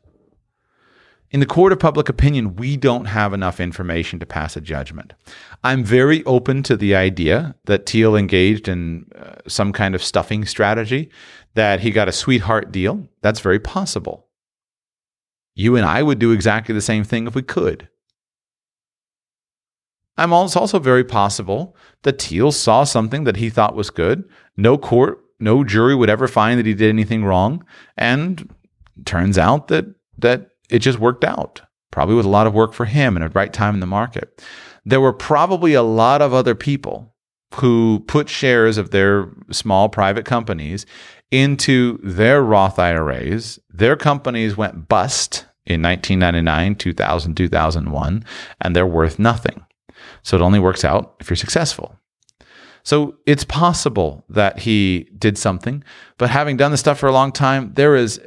[1.31, 5.13] In the court of public opinion, we don't have enough information to pass a judgment.
[5.65, 10.45] I'm very open to the idea that Thiel engaged in uh, some kind of stuffing
[10.45, 11.11] strategy,
[11.55, 13.09] that he got a sweetheart deal.
[13.23, 14.29] That's very possible.
[15.55, 17.89] You and I would do exactly the same thing if we could.
[20.19, 24.29] I'm also, also very possible that Thiel saw something that he thought was good.
[24.57, 27.65] No court, no jury would ever find that he did anything wrong,
[27.97, 28.55] and
[29.05, 29.87] turns out that
[30.19, 31.63] that it just worked out.
[31.91, 34.45] Probably with a lot of work for him and a right time in the market.
[34.85, 37.15] There were probably a lot of other people
[37.55, 40.85] who put shares of their small private companies
[41.31, 43.59] into their Roth IRAs.
[43.71, 48.25] Their companies went bust in 1999, 2000, 2001,
[48.61, 49.65] and they're worth nothing.
[50.23, 51.99] So it only works out if you're successful.
[52.83, 55.83] So it's possible that he did something,
[56.19, 58.21] but having done this stuff for a long time, there is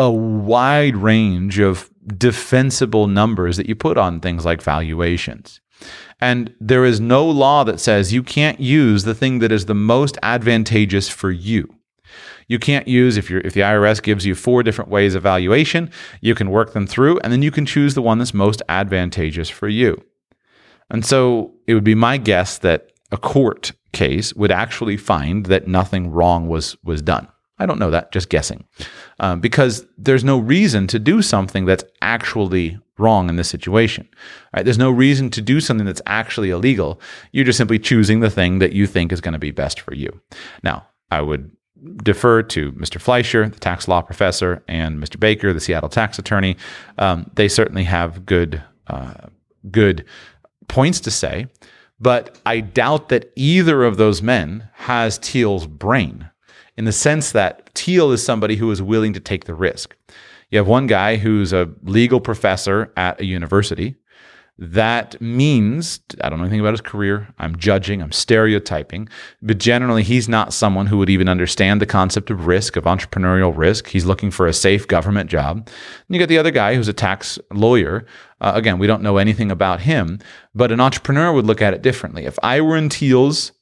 [0.00, 5.60] a wide range of defensible numbers that you put on things like valuations.
[6.22, 9.74] And there is no law that says you can't use the thing that is the
[9.74, 11.74] most advantageous for you.
[12.48, 15.90] You can't use if you if the IRS gives you four different ways of valuation,
[16.22, 19.50] you can work them through and then you can choose the one that's most advantageous
[19.50, 20.02] for you.
[20.88, 25.68] And so it would be my guess that a court case would actually find that
[25.68, 27.28] nothing wrong was was done.
[27.60, 28.64] I don't know that, just guessing,
[29.20, 34.08] um, because there's no reason to do something that's actually wrong in this situation.
[34.54, 34.64] Right?
[34.64, 37.00] There's no reason to do something that's actually illegal.
[37.32, 39.94] You're just simply choosing the thing that you think is going to be best for
[39.94, 40.20] you.
[40.62, 41.50] Now, I would
[42.02, 42.98] defer to Mr.
[42.98, 45.20] Fleischer, the tax law professor, and Mr.
[45.20, 46.56] Baker, the Seattle tax attorney.
[46.96, 49.28] Um, they certainly have good, uh,
[49.70, 50.06] good
[50.66, 51.46] points to say,
[52.00, 56.29] but I doubt that either of those men has Thiel's brain
[56.80, 59.94] in the sense that Thiel is somebody who is willing to take the risk.
[60.48, 63.96] You have one guy who's a legal professor at a university
[64.56, 67.28] that means I don't know anything about his career.
[67.38, 69.10] I'm judging, I'm stereotyping,
[69.42, 73.54] but generally he's not someone who would even understand the concept of risk, of entrepreneurial
[73.54, 73.88] risk.
[73.88, 75.56] He's looking for a safe government job.
[75.66, 75.74] And
[76.08, 78.06] you got the other guy who's a tax lawyer.
[78.40, 80.18] Uh, again, we don't know anything about him,
[80.54, 82.26] but an entrepreneur would look at it differently.
[82.26, 83.52] If I were in Thiel's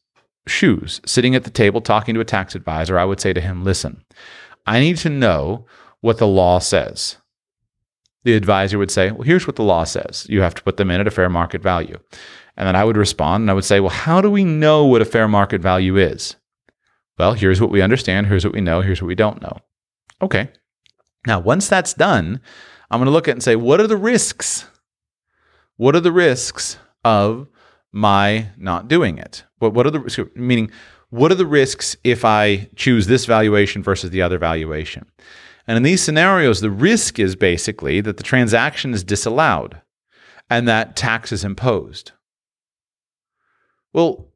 [0.49, 3.65] shoes, sitting at the table talking to a tax advisor, I would say to him,
[3.65, 4.05] listen,
[4.67, 5.67] I need to know
[6.01, 7.17] what the law says
[8.29, 10.27] the advisor would say, Well, here's what the law says.
[10.29, 11.99] You have to put them in at a fair market value.
[12.57, 15.03] And then I would respond and I would say, Well, how do we know what
[15.03, 16.37] a fair market value is?
[17.19, 18.27] Well, here's what we understand.
[18.27, 18.81] Here's what we know.
[18.81, 19.59] Here's what we don't know.
[20.21, 20.51] Okay.
[21.27, 22.41] Now, once that's done,
[22.91, 24.67] I'm going to look at it and say, What are the risks?
[25.77, 27.49] What are the risks of
[27.93, 29.45] my not doing it?
[29.59, 30.71] What, what are the meaning?
[31.11, 35.07] What are the risks if I choose this valuation versus the other valuation?
[35.67, 39.81] And in these scenarios, the risk is basically that the transaction is disallowed
[40.49, 42.13] and that tax is imposed.
[43.93, 44.29] Well,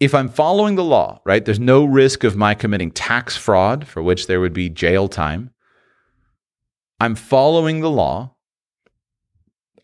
[0.00, 4.02] if I'm following the law, right, there's no risk of my committing tax fraud for
[4.02, 5.50] which there would be jail time.
[7.00, 8.34] I'm following the law.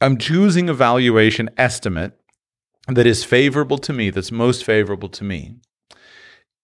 [0.01, 2.20] I'm choosing a valuation estimate
[2.95, 5.57] that is favorable to me, that's most favorable to me.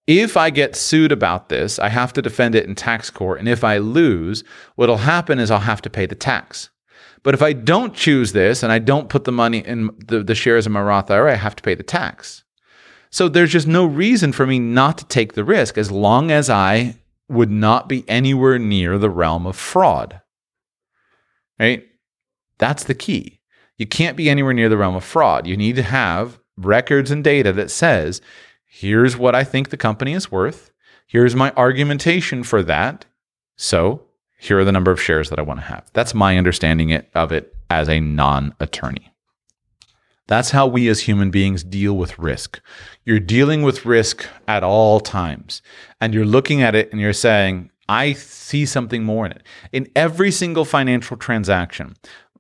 [0.07, 3.41] If I get sued about this, I have to defend it in tax court.
[3.41, 4.45] And if I lose,
[4.77, 6.71] what'll happen is I'll have to pay the tax.
[7.25, 10.37] But if I don't choose this and I don't put the money in the, the
[10.37, 12.45] shares in my Roth IRA, I have to pay the tax.
[13.11, 16.49] So there's just no reason for me not to take the risk as long as
[16.49, 16.97] I
[17.29, 20.21] would not be anywhere near the realm of fraud.
[21.59, 21.85] Right?
[22.59, 23.36] That's the key.
[23.79, 25.47] You can't be anywhere near the realm of fraud.
[25.47, 28.21] You need to have records and data that says
[28.65, 30.71] here's what I think the company is worth.
[31.07, 33.05] Here's my argumentation for that.
[33.57, 34.03] So
[34.39, 35.89] here are the number of shares that I want to have.
[35.93, 39.13] That's my understanding of it as a non attorney.
[40.29, 42.61] That's how we as human beings deal with risk.
[43.05, 45.63] You're dealing with risk at all times,
[46.01, 49.45] and you're looking at it and you're saying, I see something more in it.
[49.71, 51.95] In every single financial transaction,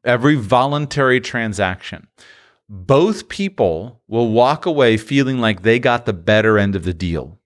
[0.07, 2.07] every voluntary transaction,
[2.69, 7.39] both people will walk away feeling like they got the better end of the deal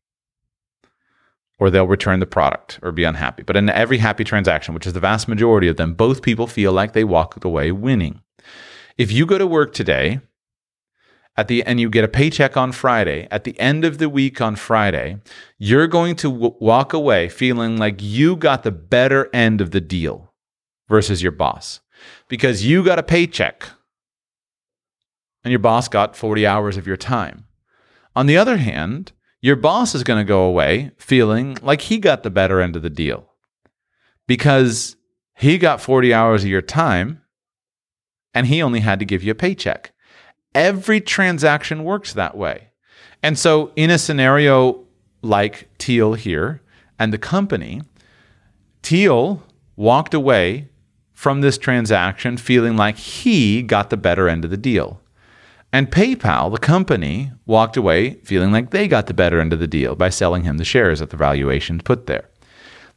[1.58, 3.42] or they'll return the product or be unhappy.
[3.42, 6.72] But in every happy transaction, which is the vast majority of them, both people feel
[6.72, 8.22] like they walked away winning.
[8.96, 10.20] If you go to work today
[11.36, 14.40] at the and you get a paycheck on Friday, at the end of the week
[14.40, 15.18] on Friday,
[15.58, 19.80] you're going to w- walk away feeling like you got the better end of the
[19.82, 20.32] deal
[20.88, 21.80] versus your boss
[22.30, 23.68] because you got a paycheck
[25.44, 27.46] and your boss got 40 hours of your time.
[28.16, 29.12] On the other hand,
[29.42, 32.82] your boss is going to go away feeling like he got the better end of
[32.82, 33.28] the deal
[34.26, 34.96] because
[35.34, 37.20] he got 40 hours of your time
[38.32, 39.92] and he only had to give you a paycheck.
[40.54, 42.68] Every transaction works that way.
[43.22, 44.86] And so, in a scenario
[45.20, 46.62] like Thiel here
[46.98, 47.82] and the company,
[48.82, 49.42] Thiel
[49.76, 50.69] walked away
[51.20, 55.02] from this transaction feeling like he got the better end of the deal.
[55.70, 59.66] And PayPal, the company, walked away feeling like they got the better end of the
[59.66, 62.30] deal by selling him the shares at the valuation put there.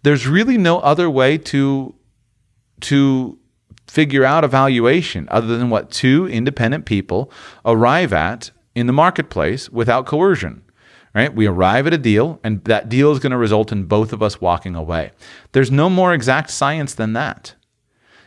[0.03, 1.95] There's really no other way to
[2.80, 3.38] to
[3.88, 7.30] figure out a valuation other than what two independent people
[7.65, 10.63] arrive at in the marketplace without coercion.
[11.13, 11.36] Right?
[11.36, 14.24] We arrive at a deal and that deal is going to result in both of
[14.24, 15.11] us walking away.
[15.51, 17.55] There's no more exact science than that.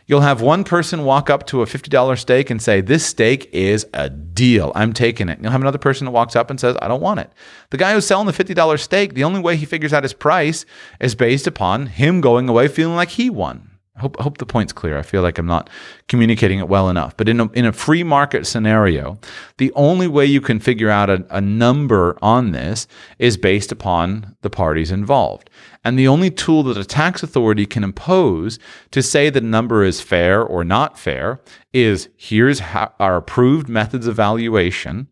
[0.07, 3.85] You'll have one person walk up to a $50 steak and say, This steak is
[3.93, 4.71] a deal.
[4.73, 5.39] I'm taking it.
[5.41, 7.31] You'll have another person that walks up and says, I don't want it.
[7.71, 10.65] The guy who's selling the $50 steak, the only way he figures out his price
[11.01, 13.77] is based upon him going away feeling like he won.
[13.97, 14.97] I hope, I hope the point's clear.
[14.97, 15.69] I feel like I'm not
[16.07, 17.17] communicating it well enough.
[17.17, 19.19] But in a, in a free market scenario,
[19.57, 22.87] the only way you can figure out a, a number on this
[23.17, 25.49] is based upon the parties involved.
[25.87, 28.59] And the only tool that a tax authority can impose
[28.91, 31.39] to say that a number is fair or not fair
[31.71, 32.61] is here's
[32.99, 35.07] our approved methods of valuation.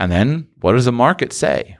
[0.00, 1.76] And then what does the market say?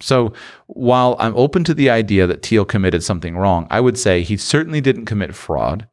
[0.00, 0.32] So
[0.68, 4.38] while I'm open to the idea that Thiel committed something wrong, I would say he
[4.38, 5.86] certainly didn't commit fraud.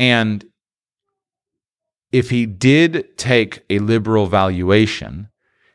[0.00, 0.44] And
[2.10, 5.28] if he did take a liberal valuation,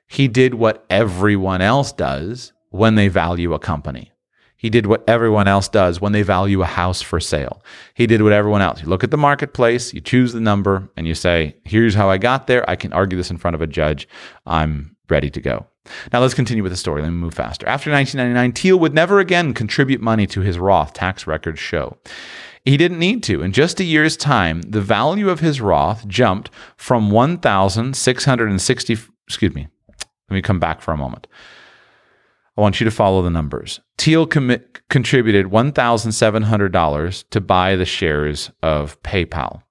[0.07, 4.11] he did what everyone else does when they value a company.
[4.57, 7.63] He did what everyone else does when they value a house for sale.
[7.93, 8.81] He did what everyone else.
[8.81, 12.17] You look at the marketplace, you choose the number, and you say, here's how I
[12.17, 12.67] got there.
[12.69, 14.07] I can argue this in front of a judge.
[14.47, 15.67] I'm ready to go.
[16.11, 17.01] Now let's continue with the story.
[17.01, 17.67] Let me move faster.
[17.67, 21.97] After 1999, Thiel would never again contribute money to his Roth tax records show.
[22.65, 23.41] He didn't need to.
[23.43, 28.97] In just a year's time, the value of his Roth jumped from 1,660.
[29.27, 29.67] Excuse me.
[30.29, 31.27] Let me come back for a moment.
[32.57, 33.79] I want you to follow the numbers.
[33.97, 39.61] Thiel commit, contributed $1,700 to buy the shares of PayPal.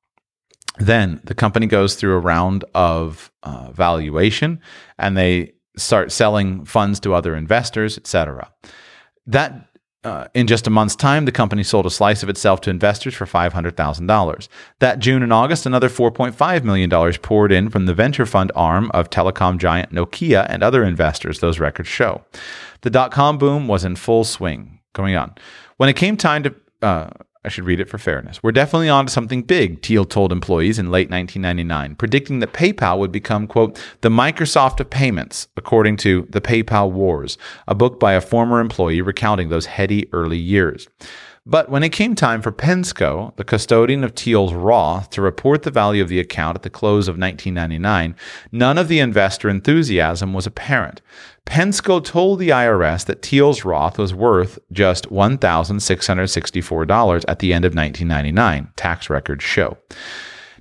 [0.78, 4.60] Then the company goes through a round of uh, valuation
[4.98, 8.52] and they start selling funds to other investors, etc.
[9.26, 9.68] That
[10.06, 13.14] uh, in just a month's time, the company sold a slice of itself to investors
[13.14, 14.48] for $500,000.
[14.78, 19.10] That June and August, another $4.5 million poured in from the venture fund arm of
[19.10, 22.24] telecom giant Nokia and other investors, those records show.
[22.82, 25.34] The dot com boom was in full swing going on.
[25.76, 27.10] When it came time to uh,
[27.46, 28.42] I should read it for fairness.
[28.42, 32.98] We're definitely on to something big, Thiel told employees in late 1999, predicting that PayPal
[32.98, 37.38] would become, quote, the Microsoft of payments, according to The PayPal Wars,
[37.68, 40.88] a book by a former employee recounting those heady early years.
[41.48, 45.70] But when it came time for Pensco, the custodian of Thiel's Roth, to report the
[45.70, 48.16] value of the account at the close of 1999,
[48.50, 51.02] none of the investor enthusiasm was apparent.
[51.46, 57.76] Pensco told the IRS that Thiel's Roth was worth just $1,664 at the end of
[57.76, 59.78] 1999, tax records show.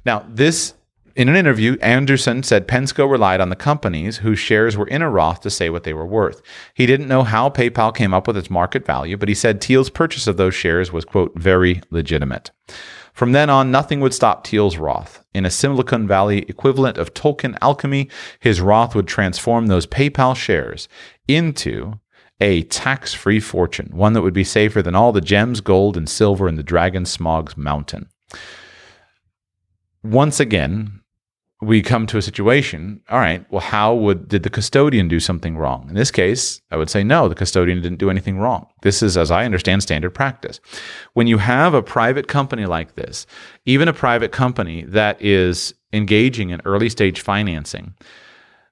[0.05, 0.75] Now, this
[1.15, 5.09] in an interview, Anderson said Pensco relied on the companies whose shares were in a
[5.09, 6.41] Roth to say what they were worth.
[6.73, 9.89] He didn't know how PayPal came up with its market value, but he said Thiel's
[9.89, 12.51] purchase of those shares was, quote, very legitimate.
[13.13, 15.23] From then on, nothing would stop Thiel's Roth.
[15.33, 18.09] In a Silicon Valley equivalent of Tolkien alchemy,
[18.41, 20.89] his Roth would transform those PayPal shares
[21.29, 21.93] into
[22.41, 26.09] a tax free fortune, one that would be safer than all the gems, gold, and
[26.09, 28.09] silver in the Dragon Smaug's mountain.
[30.03, 30.99] Once again,
[31.61, 35.57] we come to a situation all right well how would did the custodian do something
[35.57, 39.01] wrong in this case i would say no the custodian didn't do anything wrong this
[39.01, 40.59] is as i understand standard practice
[41.13, 43.25] when you have a private company like this
[43.65, 47.93] even a private company that is engaging in early stage financing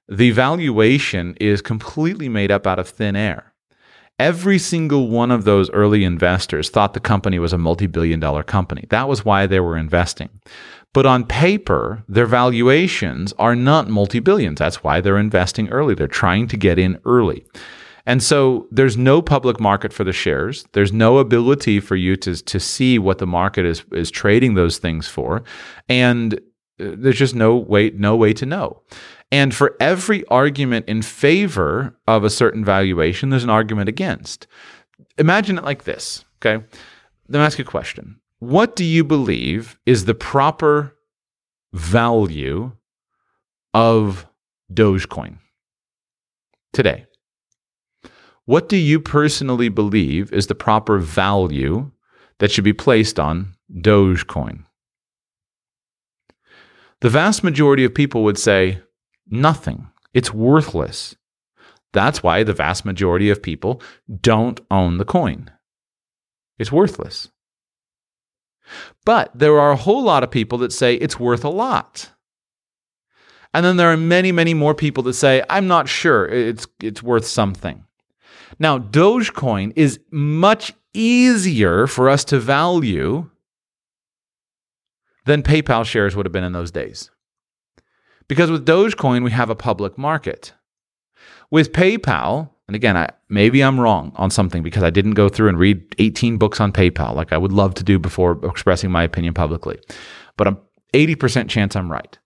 [0.06, 3.54] the valuation is completely made up out of thin air
[4.18, 8.42] every single one of those early investors thought the company was a multi billion dollar
[8.42, 8.86] company.
[8.90, 10.28] That was why they were investing.
[10.94, 14.58] But on paper, their valuations are not multi billions.
[14.60, 15.94] That's why they're investing early.
[15.94, 17.44] They're trying to get in early.
[18.06, 20.66] And so there's no public market for the shares.
[20.72, 24.78] There's no ability for you to, to see what the market is, is trading those
[24.78, 25.42] things for.
[25.88, 26.38] And uh,
[26.96, 28.82] there's just no way, no way to know.
[29.32, 34.46] And for every argument in favor of a certain valuation, there's an argument against.
[35.18, 36.24] Imagine it like this.
[36.38, 36.64] Okay.
[37.28, 38.20] Let me ask you a question.
[38.44, 40.94] What do you believe is the proper
[41.72, 42.72] value
[43.72, 44.26] of
[44.70, 45.38] Dogecoin
[46.74, 47.06] today?
[48.44, 51.90] What do you personally believe is the proper value
[52.38, 54.66] that should be placed on Dogecoin?
[57.00, 58.78] The vast majority of people would say
[59.26, 59.88] nothing.
[60.12, 61.16] It's worthless.
[61.94, 63.80] That's why the vast majority of people
[64.20, 65.50] don't own the coin.
[66.58, 67.30] It's worthless.
[69.04, 72.10] But there are a whole lot of people that say it's worth a lot.
[73.52, 77.02] And then there are many, many more people that say, I'm not sure it's, it's
[77.02, 77.84] worth something.
[78.58, 83.30] Now, Dogecoin is much easier for us to value
[85.26, 87.10] than PayPal shares would have been in those days.
[88.28, 90.52] Because with Dogecoin, we have a public market.
[91.50, 95.48] With PayPal, and again, I, maybe I'm wrong on something because I didn't go through
[95.48, 99.02] and read 18 books on PayPal like I would love to do before expressing my
[99.02, 99.78] opinion publicly.
[100.36, 100.58] But I'm
[100.94, 102.18] 80% chance I'm right.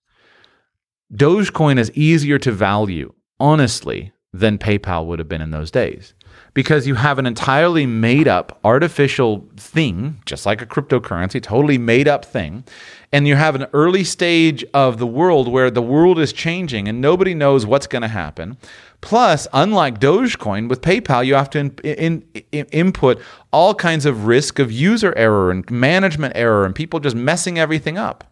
[1.12, 6.14] Dogecoin is easier to value, honestly, than PayPal would have been in those days
[6.58, 12.08] because you have an entirely made up artificial thing, just like a cryptocurrency, totally made
[12.08, 12.64] up thing.
[13.12, 17.00] And you have an early stage of the world where the world is changing and
[17.00, 18.56] nobody knows what's going to happen.
[19.00, 23.20] Plus, unlike Dogecoin, with PayPal, you have to in, in, in, input
[23.52, 27.96] all kinds of risk of user error and management error and people just messing everything
[27.96, 28.24] up.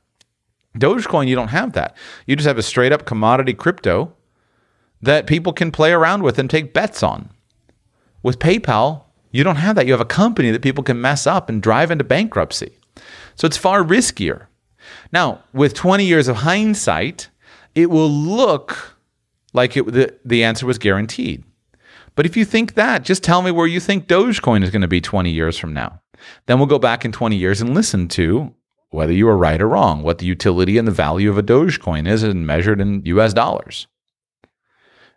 [0.76, 1.96] Dogecoin, you don't have that.
[2.26, 4.14] You just have a straight up commodity crypto
[5.00, 7.30] that people can play around with and take bets on.
[8.26, 9.86] With PayPal, you don't have that.
[9.86, 12.76] You have a company that people can mess up and drive into bankruptcy.
[13.36, 14.46] So it's far riskier.
[15.12, 17.28] Now, with 20 years of hindsight,
[17.76, 18.96] it will look
[19.52, 21.44] like it, the, the answer was guaranteed.
[22.16, 24.88] But if you think that, just tell me where you think Dogecoin is going to
[24.88, 26.00] be 20 years from now.
[26.46, 28.52] Then we'll go back in 20 years and listen to
[28.90, 32.08] whether you were right or wrong, what the utility and the value of a Dogecoin
[32.08, 33.86] is and measured in US dollars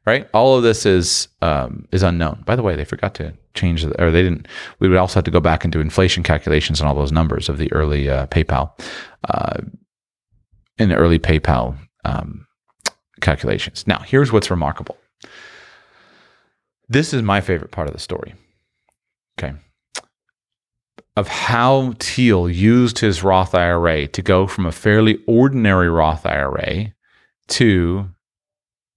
[0.06, 0.28] right?
[0.34, 2.44] All of this is um, is unknown.
[2.46, 4.48] By the way, they forgot to change, the, or they didn't.
[4.80, 7.50] We would also have to go back and do inflation calculations on all those numbers
[7.50, 8.72] of the early uh, PayPal,
[9.30, 9.62] uh,
[10.78, 12.48] in the early PayPal um,
[13.22, 13.86] calculations.
[13.86, 14.98] Now, here's what's remarkable.
[16.88, 18.34] This is my favorite part of the story.
[19.38, 19.56] Okay.
[21.16, 26.94] Of how Thiel used his Roth IRA to go from a fairly ordinary Roth IRA
[27.50, 28.10] to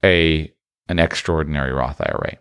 [0.04, 0.52] a
[0.88, 2.38] an extraordinary Roth IRA.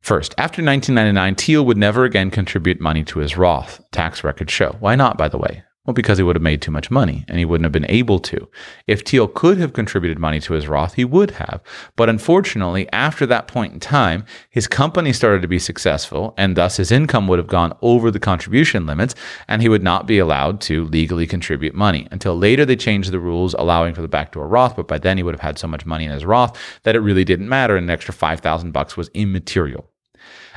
[0.00, 4.76] First, after 1999, Thiel would never again contribute money to his Roth, tax records show.
[4.78, 5.64] Why not, by the way?
[5.86, 8.18] Well, because he would have made too much money and he wouldn't have been able
[8.20, 8.48] to.
[8.86, 11.60] If Thiel could have contributed money to his Roth, he would have.
[11.94, 16.78] But unfortunately, after that point in time, his company started to be successful and thus
[16.78, 19.14] his income would have gone over the contribution limits
[19.46, 22.08] and he would not be allowed to legally contribute money.
[22.10, 25.22] Until later, they changed the rules allowing for the backdoor Roth, but by then he
[25.22, 27.84] would have had so much money in his Roth that it really didn't matter and
[27.84, 29.90] an extra 5,000 bucks was immaterial.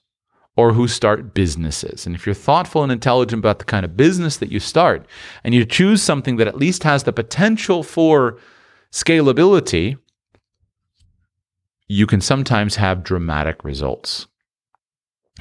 [0.55, 2.05] or who start businesses.
[2.05, 5.05] And if you're thoughtful and intelligent about the kind of business that you start
[5.43, 8.37] and you choose something that at least has the potential for
[8.91, 9.97] scalability,
[11.87, 14.27] you can sometimes have dramatic results.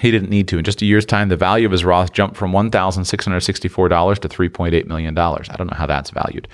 [0.01, 0.59] He didn't need to.
[0.59, 4.87] In just a year's time, the value of his Roth jumped from $1,664 to $3.8
[4.87, 5.17] million.
[5.19, 6.49] I don't know how that's valued.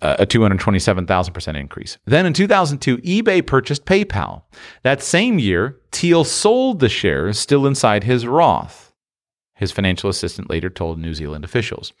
[0.00, 1.98] A 227,000% increase.
[2.04, 4.42] Then in 2002, eBay purchased PayPal.
[4.82, 8.92] That same year, Thiel sold the shares still inside his Roth.
[9.54, 11.92] His financial assistant later told New Zealand officials.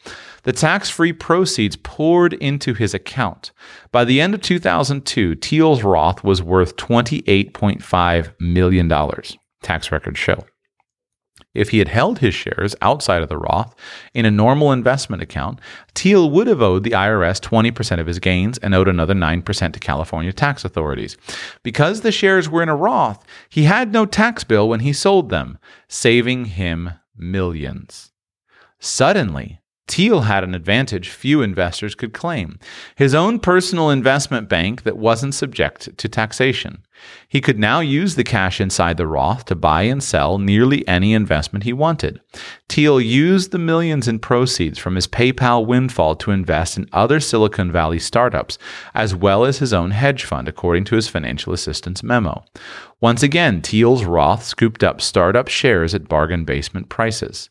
[0.42, 3.52] The tax free proceeds poured into his account.
[3.92, 8.88] By the end of 2002, Thiel's Roth was worth $28.5 million,
[9.62, 10.44] tax records show.
[11.54, 13.74] If he had held his shares outside of the Roth
[14.14, 15.60] in a normal investment account,
[15.94, 19.80] Thiel would have owed the IRS 20% of his gains and owed another 9% to
[19.80, 21.16] California tax authorities.
[21.62, 25.28] Because the shares were in a Roth, he had no tax bill when he sold
[25.28, 28.12] them, saving him millions.
[28.78, 32.58] Suddenly, Thiel had an advantage few investors could claim
[32.96, 36.84] his own personal investment bank that wasn't subject to taxation.
[37.28, 41.14] He could now use the cash inside the Roth to buy and sell nearly any
[41.14, 42.20] investment he wanted.
[42.68, 47.72] Thiel used the millions in proceeds from his PayPal windfall to invest in other Silicon
[47.72, 48.58] Valley startups,
[48.94, 52.44] as well as his own hedge fund, according to his financial assistant's memo.
[53.00, 57.50] Once again, Thiel's Roth scooped up startup shares at bargain basement prices.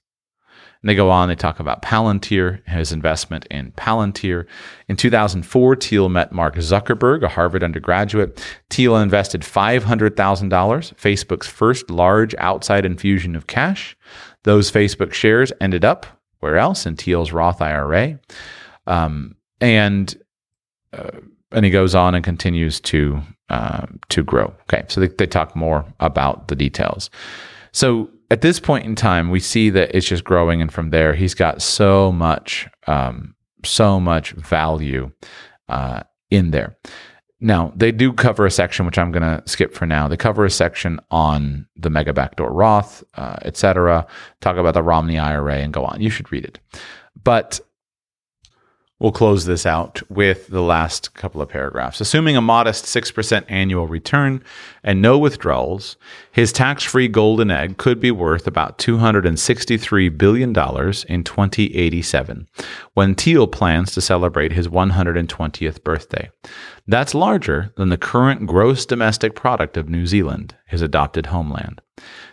[0.81, 4.45] And they go on, they talk about Palantir, his investment in Palantir.
[4.87, 8.43] In 2004, Thiel met Mark Zuckerberg, a Harvard undergraduate.
[8.69, 13.95] Thiel invested $500,000, Facebook's first large outside infusion of cash.
[14.43, 16.07] Those Facebook shares ended up
[16.41, 16.85] where else?
[16.85, 18.19] In Thiel's Roth IRA.
[18.85, 20.13] Um, and
[20.91, 21.11] uh,
[21.53, 24.53] and he goes on and continues to uh, to grow.
[24.63, 27.09] Okay, so they, they talk more about the details.
[27.71, 31.13] So at this point in time, we see that it's just growing, and from there,
[31.13, 35.11] he's got so much, um, so much value
[35.67, 36.77] uh, in there.
[37.41, 40.07] Now, they do cover a section, which I'm going to skip for now.
[40.07, 44.07] They cover a section on the mega backdoor Roth, uh, et cetera,
[44.39, 45.99] talk about the Romney IRA, and go on.
[45.99, 46.57] You should read it.
[47.21, 47.59] But
[49.01, 52.01] We'll close this out with the last couple of paragraphs.
[52.01, 54.43] Assuming a modest 6% annual return
[54.83, 55.97] and no withdrawals,
[56.31, 62.47] his tax free golden egg could be worth about $263 billion in 2087,
[62.93, 66.29] when Thiel plans to celebrate his 120th birthday.
[66.87, 71.81] That's larger than the current gross domestic product of New Zealand, his adopted homeland.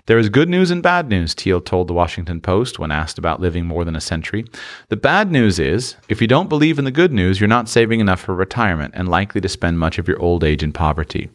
[0.07, 3.41] There is good news and bad news, Thiel told the Washington Post when asked about
[3.41, 4.47] living more than a century.
[4.89, 8.01] The bad news is, if you don't believe in the good news, you're not saving
[8.01, 11.29] enough for retirement and likely to spend much of your old age in poverty.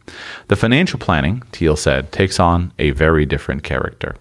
[0.48, 4.16] The financial planning, Thiel said, takes on a very different character.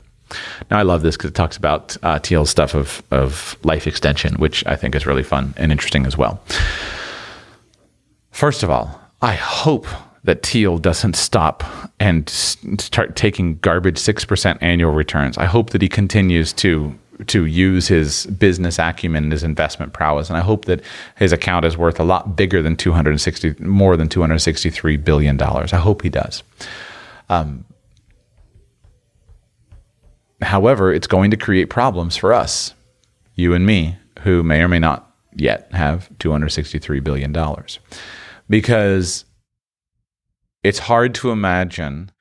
[0.71, 4.35] Now, I love this because it talks about uh, Thiel's stuff of, of life extension,
[4.35, 6.41] which I think is really fun and interesting as well.
[8.31, 9.85] First of all, I hope
[10.23, 11.63] that Thiel doesn't stop
[11.99, 15.37] and start taking garbage 6% annual returns.
[15.37, 20.29] I hope that he continues to to use his business acumen and his investment prowess
[20.29, 20.81] and I hope that
[21.15, 25.73] his account is worth a lot bigger than 260 more than 263 billion dollars.
[25.73, 26.41] I hope he does.
[27.29, 27.65] Um,
[30.43, 32.73] however, it's going to create problems for us,
[33.35, 37.79] you and me, who may or may not yet have 263 billion dollars.
[38.49, 39.25] Because
[40.63, 42.11] it's hard to imagine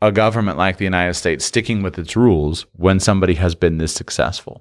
[0.00, 3.92] a government like the United States sticking with its rules when somebody has been this
[3.92, 4.60] successful.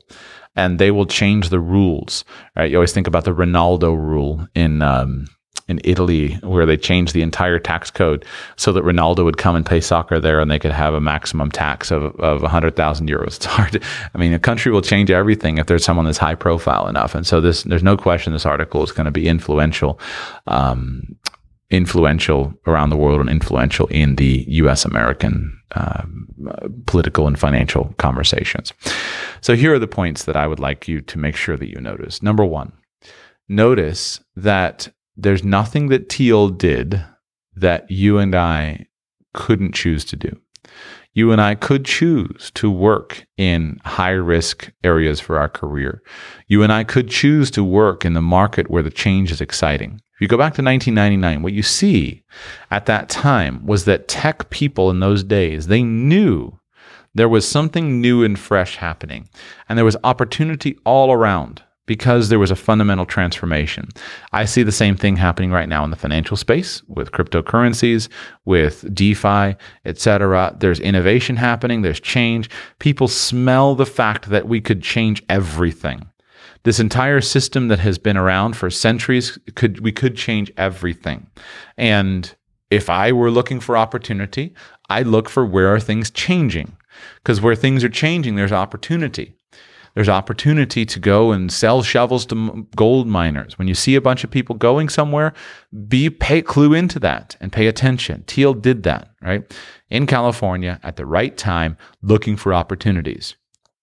[0.56, 2.24] And they will change the rules.
[2.56, 2.72] Right?
[2.72, 5.28] You always think about the Ronaldo rule in um,
[5.68, 9.66] in Italy, where they changed the entire tax code so that Ronaldo would come and
[9.66, 13.38] play soccer there, and they could have a maximum tax of of hundred thousand euros.
[13.44, 13.74] It's hard.
[13.74, 13.82] To,
[14.14, 17.16] I mean, a country will change everything if there's someone that's high profile enough.
[17.16, 20.00] And so this, there's no question, this article is going to be influential.
[20.48, 21.18] Um,
[21.74, 26.04] influential around the world and influential in the US American uh,
[26.86, 28.74] political and financial conversations.
[29.42, 31.82] So, here are the points that I would like you to make sure that you
[31.82, 32.22] notice.
[32.22, 32.74] Number one,
[33.50, 37.04] notice that there's nothing that Thiel did
[37.56, 38.88] that you and I
[39.34, 40.40] couldn't choose to do.
[41.16, 46.02] You and I could choose to work in high risk areas for our career.
[46.48, 50.02] You and I could choose to work in the market where the change is exciting.
[50.16, 52.24] If you go back to 1999, what you see
[52.72, 56.60] at that time was that tech people in those days, they knew
[57.14, 59.30] there was something new and fresh happening,
[59.70, 63.90] and there was opportunity all around because there was a fundamental transformation.
[64.32, 68.08] I see the same thing happening right now in the financial space with cryptocurrencies,
[68.46, 69.56] with DeFi,
[69.86, 70.56] etc.
[70.60, 72.50] There's innovation happening, there's change.
[72.80, 76.08] People smell the fact that we could change everything.
[76.64, 81.28] This entire system that has been around for centuries could we could change everything.
[81.78, 82.34] And
[82.72, 84.56] if I were looking for opportunity,
[84.90, 86.78] I'd look for where are things changing?
[87.18, 89.36] Because where things are changing, there's opportunity.
[89.96, 93.58] There's opportunity to go and sell shovels to gold miners.
[93.60, 95.34] When you see a bunch of people going somewhere,
[95.88, 98.24] be pay clue into that and pay attention.
[98.28, 99.44] Thiel did that, right?
[99.90, 103.36] In California at the right time, looking for opportunities.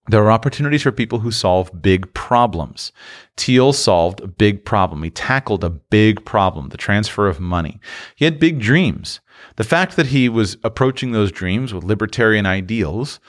[0.09, 2.91] There are opportunities for people who solve big problems.
[3.37, 5.05] Thiel solved a big problem.
[5.05, 7.79] He tackled a big problem, the transfer of money.
[8.17, 9.21] He had big dreams.
[9.55, 13.21] The fact that he was approaching those dreams with libertarian ideals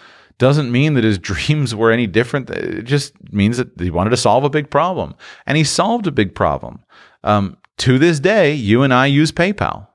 [0.41, 2.49] doesn't mean that his dreams were any different.
[2.49, 5.15] It just means that he wanted to solve a big problem.
[5.45, 6.83] And he solved a big problem.
[7.23, 9.87] Um, to this day, you and I use PayPal,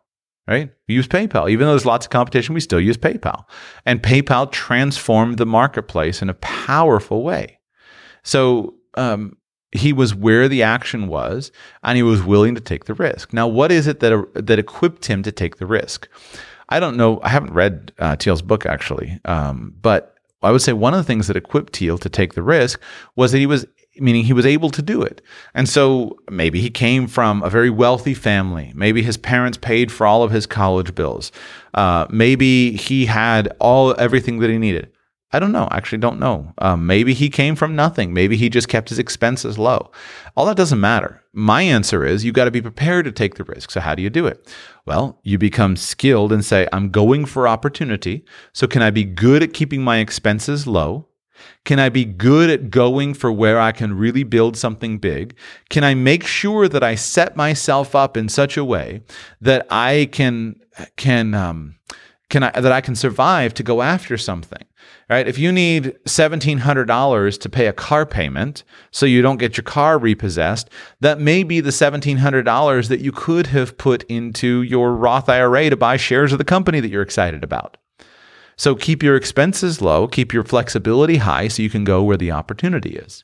[0.46, 0.70] right?
[0.88, 1.50] We use PayPal.
[1.50, 3.44] Even though there's lots of competition, we still use PayPal.
[3.84, 7.58] And PayPal transformed the marketplace in a powerful way.
[8.22, 9.36] So um,
[9.72, 11.50] he was where the action was,
[11.82, 13.32] and he was willing to take the risk.
[13.32, 16.08] Now, what is it that that equipped him to take the risk?
[16.68, 17.20] I don't know.
[17.22, 20.15] I haven't read uh, book actually, um, but
[20.46, 22.80] I would say one of the things that equipped Thiel to take the risk
[23.16, 23.66] was that he was,
[23.96, 25.20] meaning he was able to do it.
[25.54, 28.72] And so maybe he came from a very wealthy family.
[28.74, 31.32] Maybe his parents paid for all of his college bills.
[31.74, 34.90] Uh, maybe he had all everything that he needed.
[35.32, 35.68] I don't know.
[35.72, 36.52] Actually, don't know.
[36.58, 38.14] Um, maybe he came from nothing.
[38.14, 39.90] Maybe he just kept his expenses low.
[40.36, 41.22] All that doesn't matter.
[41.32, 43.72] My answer is you got to be prepared to take the risk.
[43.72, 44.54] So, how do you do it?
[44.86, 48.24] Well, you become skilled and say, I'm going for opportunity.
[48.52, 51.08] So, can I be good at keeping my expenses low?
[51.64, 55.36] Can I be good at going for where I can really build something big?
[55.68, 59.02] Can I make sure that I set myself up in such a way
[59.40, 60.60] that I can
[60.96, 61.76] can um,
[62.28, 64.66] can I that I can survive to go after something?
[65.08, 65.28] right?
[65.28, 69.98] If you need $1,700 to pay a car payment so you don't get your car
[69.98, 70.68] repossessed,
[71.00, 75.76] that may be the $1,700 that you could have put into your Roth IRA to
[75.76, 77.76] buy shares of the company that you're excited about.
[78.58, 82.32] So keep your expenses low, keep your flexibility high so you can go where the
[82.32, 83.22] opportunity is.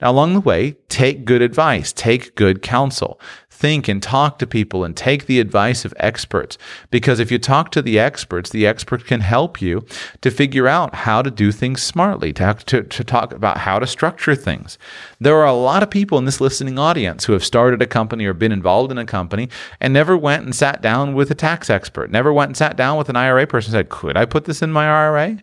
[0.00, 3.20] Now, along the way, take good advice, take good counsel
[3.60, 6.56] think and talk to people and take the advice of experts.
[6.90, 9.84] Because if you talk to the experts, the expert can help you
[10.22, 13.86] to figure out how to do things smartly, to, to, to talk about how to
[13.86, 14.78] structure things.
[15.20, 18.24] There are a lot of people in this listening audience who have started a company
[18.24, 21.68] or been involved in a company and never went and sat down with a tax
[21.68, 24.46] expert, never went and sat down with an IRA person and said, Could I put
[24.46, 25.42] this in my IRA?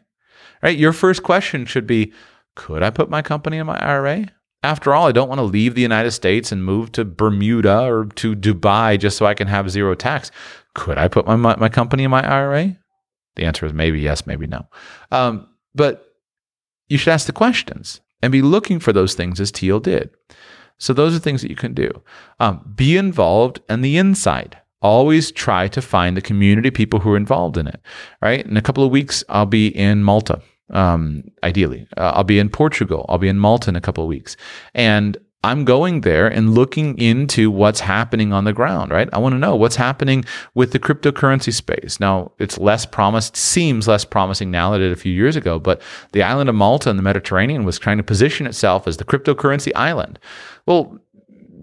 [0.63, 0.77] Right?
[0.77, 2.11] Your first question should be,
[2.55, 4.25] Could I put my company in my IRA?
[4.67, 8.03] After all, I don't want to leave the United States and move to Bermuda or
[8.15, 10.29] to Dubai just so I can have zero tax.
[10.75, 12.77] Could I put my, my, company in my IRA?
[13.37, 14.67] The answer is maybe yes, maybe no.
[15.09, 16.13] Um, but
[16.89, 20.09] you should ask the questions and be looking for those things as Thiel did.
[20.79, 21.89] So those are things that you can do.
[22.41, 24.57] Um, be involved in the inside.
[24.81, 27.79] Always try to find the community people who are involved in it.
[28.21, 28.45] Right.
[28.45, 31.87] In a couple of weeks, I'll be in Malta um, ideally.
[31.97, 33.05] Uh, I'll be in Portugal.
[33.09, 34.37] I'll be in Malta in a couple of weeks.
[34.73, 39.07] And I'm going there and looking into what's happening on the ground, right?
[39.13, 41.99] I want to know what's happening with the cryptocurrency space.
[41.99, 45.59] Now, it's less promised, seems less promising now than it did a few years ago,
[45.59, 49.05] but the island of Malta in the Mediterranean was trying to position itself as the
[49.05, 50.19] cryptocurrency island.
[50.65, 50.99] Well,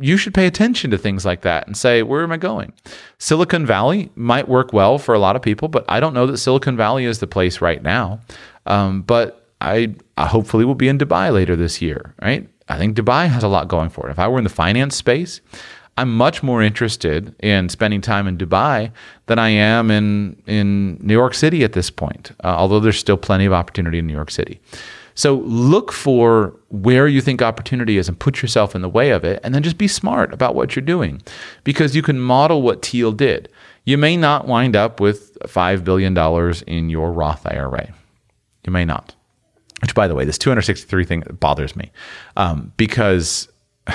[0.00, 2.72] you should pay attention to things like that and say, where am I going?
[3.18, 6.38] Silicon Valley might work well for a lot of people, but I don't know that
[6.38, 8.20] Silicon Valley is the place right now.
[8.66, 12.48] Um, but I, I hopefully will be in Dubai later this year, right?
[12.68, 14.10] I think Dubai has a lot going for it.
[14.10, 15.40] If I were in the finance space,
[15.96, 18.90] I'm much more interested in spending time in Dubai
[19.26, 22.32] than I am in in New York City at this point.
[22.42, 24.60] Uh, although there's still plenty of opportunity in New York City.
[25.14, 29.24] So look for where you think opportunity is and put yourself in the way of
[29.24, 31.22] it, and then just be smart about what you're doing,
[31.62, 33.48] because you can model what Thiel did.
[33.84, 37.94] You may not wind up with five billion dollars in your Roth IRA.
[38.64, 39.14] You may not.
[39.82, 41.90] Which, by the way, this 263 thing bothers me
[42.36, 43.48] um, because,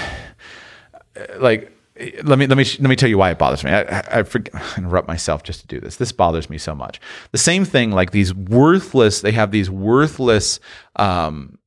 [1.39, 1.75] like,
[2.23, 3.71] let me let me let me tell you why it bothers me.
[3.71, 5.97] I, I, forget, I interrupt myself just to do this.
[5.97, 7.01] This bothers me so much.
[7.31, 9.21] The same thing, like these worthless.
[9.21, 10.59] They have these worthless,
[10.95, 11.57] um,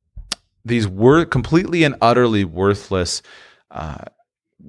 [0.65, 3.21] these were completely and utterly worthless
[3.71, 4.05] uh,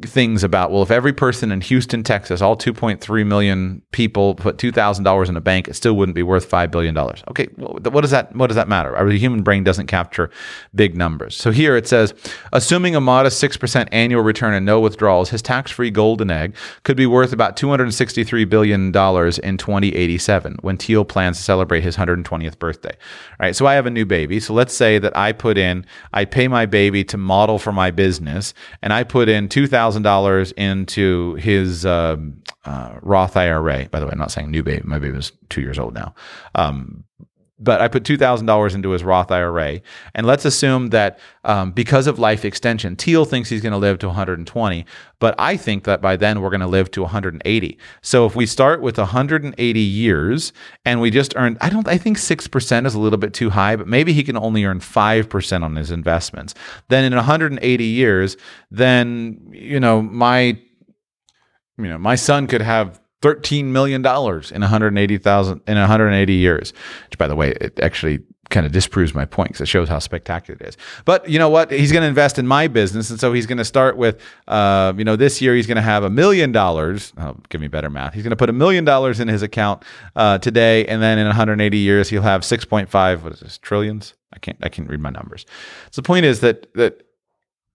[0.02, 5.28] things about well if every person in Houston Texas all 2.3 million people put $2000
[5.28, 7.22] in a bank it still wouldn't be worth 5 billion dollars.
[7.28, 8.92] Okay what does that what does that matter?
[9.08, 10.30] The human brain doesn't capture
[10.74, 11.36] big numbers.
[11.36, 12.12] So here it says
[12.52, 17.06] assuming a modest 6% annual return and no withdrawals his tax-free golden egg could be
[17.06, 22.92] worth about 263 billion dollars in 2087 when Thiel plans to celebrate his 120th birthday.
[22.92, 24.40] All right so I have a new baby.
[24.40, 27.92] So let's say that I put in I pay my baby to model for my
[27.92, 33.88] business and I put in 2000 $1,000 into his um, uh, Roth IRA.
[33.90, 34.82] By the way, I'm not saying new baby.
[34.84, 36.14] My baby is two years old now.
[36.54, 37.04] Um,
[37.64, 39.80] but I put $2,000 into his Roth IRA.
[40.14, 43.98] And let's assume that um, because of life extension, Thiel thinks he's going to live
[44.00, 44.86] to 120,
[45.18, 47.78] but I think that by then we're going to live to 180.
[48.02, 50.52] So if we start with 180 years
[50.84, 53.76] and we just earned, I don't, I think 6% is a little bit too high,
[53.76, 56.54] but maybe he can only earn 5% on his investments.
[56.88, 58.36] Then in 180 years,
[58.70, 60.58] then, you know, my,
[61.76, 66.72] you know, my son could have $13 million in 180,000 in 180 years,
[67.08, 68.20] which by the way, it actually
[68.50, 70.76] kind of disproves my point because it shows how spectacular it is.
[71.04, 71.70] But you know what?
[71.70, 73.08] He's going to invest in my business.
[73.10, 75.82] And so he's going to start with, uh, you know, this year he's going to
[75.82, 77.12] have a million dollars.
[77.16, 78.14] Oh, give me better math.
[78.14, 79.82] He's going to put a million dollars in his account
[80.14, 80.86] uh, today.
[80.86, 84.14] And then in 180 years, he'll have 6.5, what is this, trillions?
[84.32, 85.46] I can't, I can't read my numbers.
[85.90, 87.06] So the point is that, that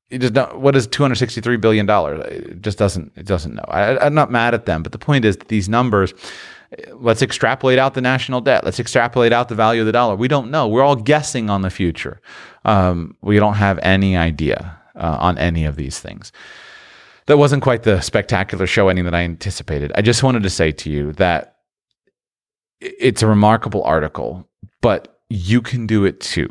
[0.10, 2.26] it just not, what is 263 billion dollars?
[2.32, 3.66] It just doesn't it doesn't know.
[3.68, 6.14] I, i'm not mad at them but the point is that these numbers
[6.94, 8.64] let's extrapolate out the national debt.
[8.64, 10.16] Let's extrapolate out the value of the dollar.
[10.16, 10.68] We don't know.
[10.68, 12.22] We're all guessing on the future.
[12.66, 16.32] Um, we don't have any idea uh, on any of these things.
[17.26, 19.92] That wasn't quite the spectacular show ending that i anticipated.
[19.96, 21.56] I just wanted to say to you that
[22.82, 24.48] it's a remarkable article
[24.82, 26.50] but you can do it too.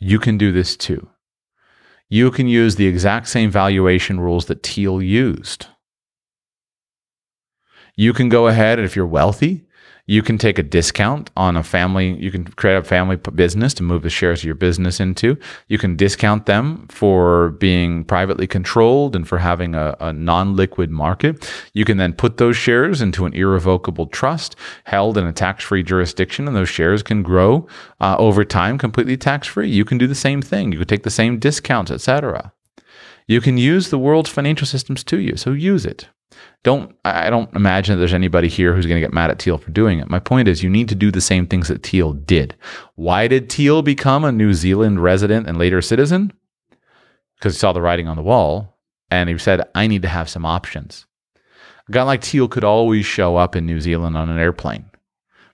[0.00, 1.08] You can do this too
[2.12, 5.68] you can use the exact same valuation rules that Thiel used.
[7.96, 9.64] You can go ahead, and if you're wealthy,
[10.06, 12.16] you can take a discount on a family.
[12.18, 15.38] You can create a family business to move the shares of your business into.
[15.68, 20.90] You can discount them for being privately controlled and for having a, a non liquid
[20.90, 21.48] market.
[21.72, 25.84] You can then put those shares into an irrevocable trust held in a tax free
[25.84, 27.68] jurisdiction, and those shares can grow
[28.00, 29.70] uh, over time completely tax free.
[29.70, 30.72] You can do the same thing.
[30.72, 32.52] You can take the same discounts, etc.
[33.28, 36.08] You can use the world's financial systems to you, so use it
[36.62, 39.58] don't I don't imagine that there's anybody here who's going to get mad at Thiel
[39.58, 40.08] for doing it.
[40.08, 42.54] My point is you need to do the same things that Thiel did.
[42.94, 46.32] Why did Thiel become a New Zealand resident and later a citizen?
[47.36, 48.78] Because he saw the writing on the wall
[49.10, 51.06] and he said, I need to have some options.
[51.88, 54.86] A guy like Thiel could always show up in New Zealand on an airplane.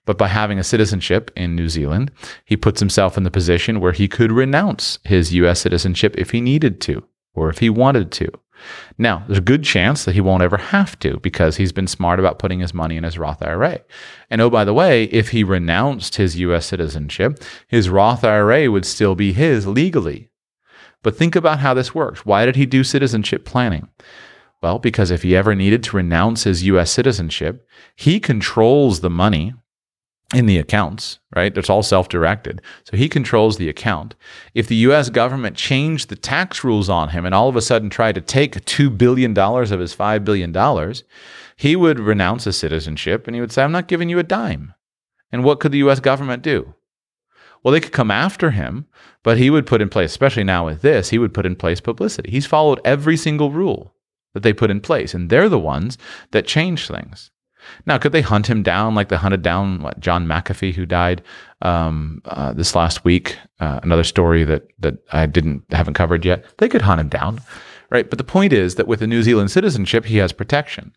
[0.04, 2.10] But by having a citizenship in New Zealand,
[2.44, 6.40] he puts himself in the position where he could renounce his US citizenship if he
[6.40, 7.04] needed to
[7.34, 8.28] or if he wanted to.
[8.96, 12.18] Now, there's a good chance that he won't ever have to because he's been smart
[12.18, 13.80] about putting his money in his Roth IRA.
[14.30, 18.86] And oh, by the way, if he renounced his US citizenship, his Roth IRA would
[18.86, 20.30] still be his legally.
[21.02, 22.26] But think about how this works.
[22.26, 23.88] Why did he do citizenship planning?
[24.62, 29.54] Well, because if he ever needed to renounce his US citizenship, he controls the money
[30.34, 31.56] in the accounts, right?
[31.56, 32.60] It's all self directed.
[32.84, 34.14] So he controls the account.
[34.54, 37.88] If the US government changed the tax rules on him and all of a sudden
[37.88, 40.94] tried to take $2 billion of his $5 billion,
[41.56, 44.74] he would renounce his citizenship and he would say, I'm not giving you a dime.
[45.32, 46.74] And what could the US government do?
[47.62, 48.86] Well, they could come after him,
[49.22, 51.80] but he would put in place, especially now with this, he would put in place
[51.80, 52.30] publicity.
[52.30, 53.94] He's followed every single rule
[54.34, 55.98] that they put in place, and they're the ones
[56.30, 57.30] that change things.
[57.86, 61.22] Now, could they hunt him down like they hunted down what, John McAfee, who died
[61.62, 63.36] um, uh, this last week?
[63.60, 66.44] Uh, another story that that I didn't haven't covered yet.
[66.58, 67.40] They could hunt him down,
[67.90, 68.08] right?
[68.08, 70.94] But the point is that with a New Zealand citizenship, he has protection.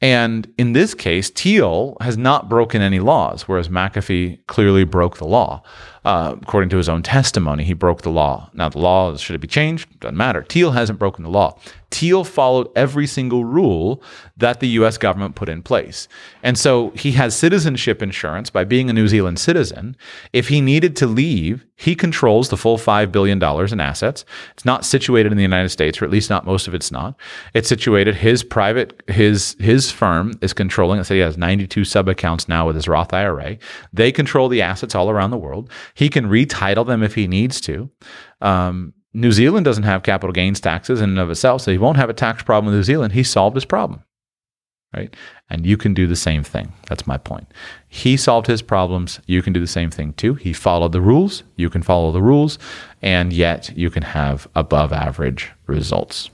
[0.00, 5.24] And in this case, Thiel has not broken any laws, whereas McAfee clearly broke the
[5.26, 5.62] law.
[6.04, 8.50] Uh, according to his own testimony, he broke the law.
[8.52, 10.00] Now, the law, should it be changed?
[10.00, 10.44] Doesn't matter.
[10.46, 11.58] Thiel hasn't broken the law.
[11.94, 14.02] Thiel followed every single rule
[14.36, 16.08] that the US government put in place.
[16.42, 19.96] And so he has citizenship insurance by being a New Zealand citizen.
[20.32, 24.24] If he needed to leave, he controls the full $5 billion in assets.
[24.52, 27.14] It's not situated in the United States, or at least not most of it's not.
[27.52, 32.08] It's situated, his private, his, his firm is controlling, let's say he has 92 sub
[32.08, 33.58] accounts now with his Roth IRA.
[33.92, 35.70] They control the assets all around the world.
[35.94, 37.90] He can retitle them if he needs to.
[38.40, 41.96] Um, New Zealand doesn't have capital gains taxes in and of itself, so he won't
[41.96, 43.12] have a tax problem in New Zealand.
[43.12, 44.02] He solved his problem.
[44.92, 45.14] Right?
[45.50, 46.72] And you can do the same thing.
[46.88, 47.48] That's my point.
[47.88, 49.20] He solved his problems.
[49.26, 50.34] You can do the same thing too.
[50.34, 51.42] He followed the rules.
[51.56, 52.58] You can follow the rules.
[53.02, 56.30] And yet you can have above average results.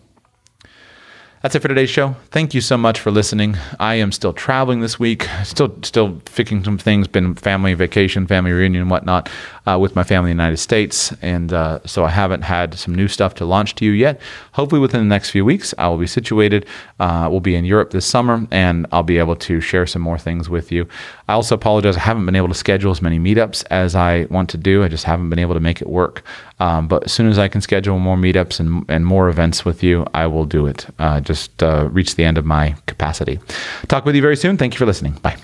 [1.43, 2.17] That's it for today's show.
[2.31, 3.57] Thank you so much for listening.
[3.79, 7.09] I am still traveling this week, still still fixing some things.
[7.09, 9.31] Been family vacation, family reunion, whatnot
[9.67, 12.95] uh, with my family in the United States, and uh, so I haven't had some
[12.95, 14.21] new stuff to launch to you yet.
[14.53, 16.67] Hopefully, within the next few weeks, I will be situated.
[16.99, 20.19] Uh, we'll be in Europe this summer, and I'll be able to share some more
[20.19, 20.89] things with you.
[21.29, 21.97] I also apologize.
[21.97, 24.83] I haven't been able to schedule as many meetups as I want to do.
[24.83, 26.23] I just haven't been able to make it work.
[26.59, 29.83] Um, but as soon as I can schedule more meetups and, and more events with
[29.83, 30.87] you, I will do it.
[30.99, 33.41] Uh, just uh, reach the end of my capacity.
[33.89, 34.57] Talk with you very soon.
[34.57, 35.13] Thank you for listening.
[35.23, 35.37] Bye.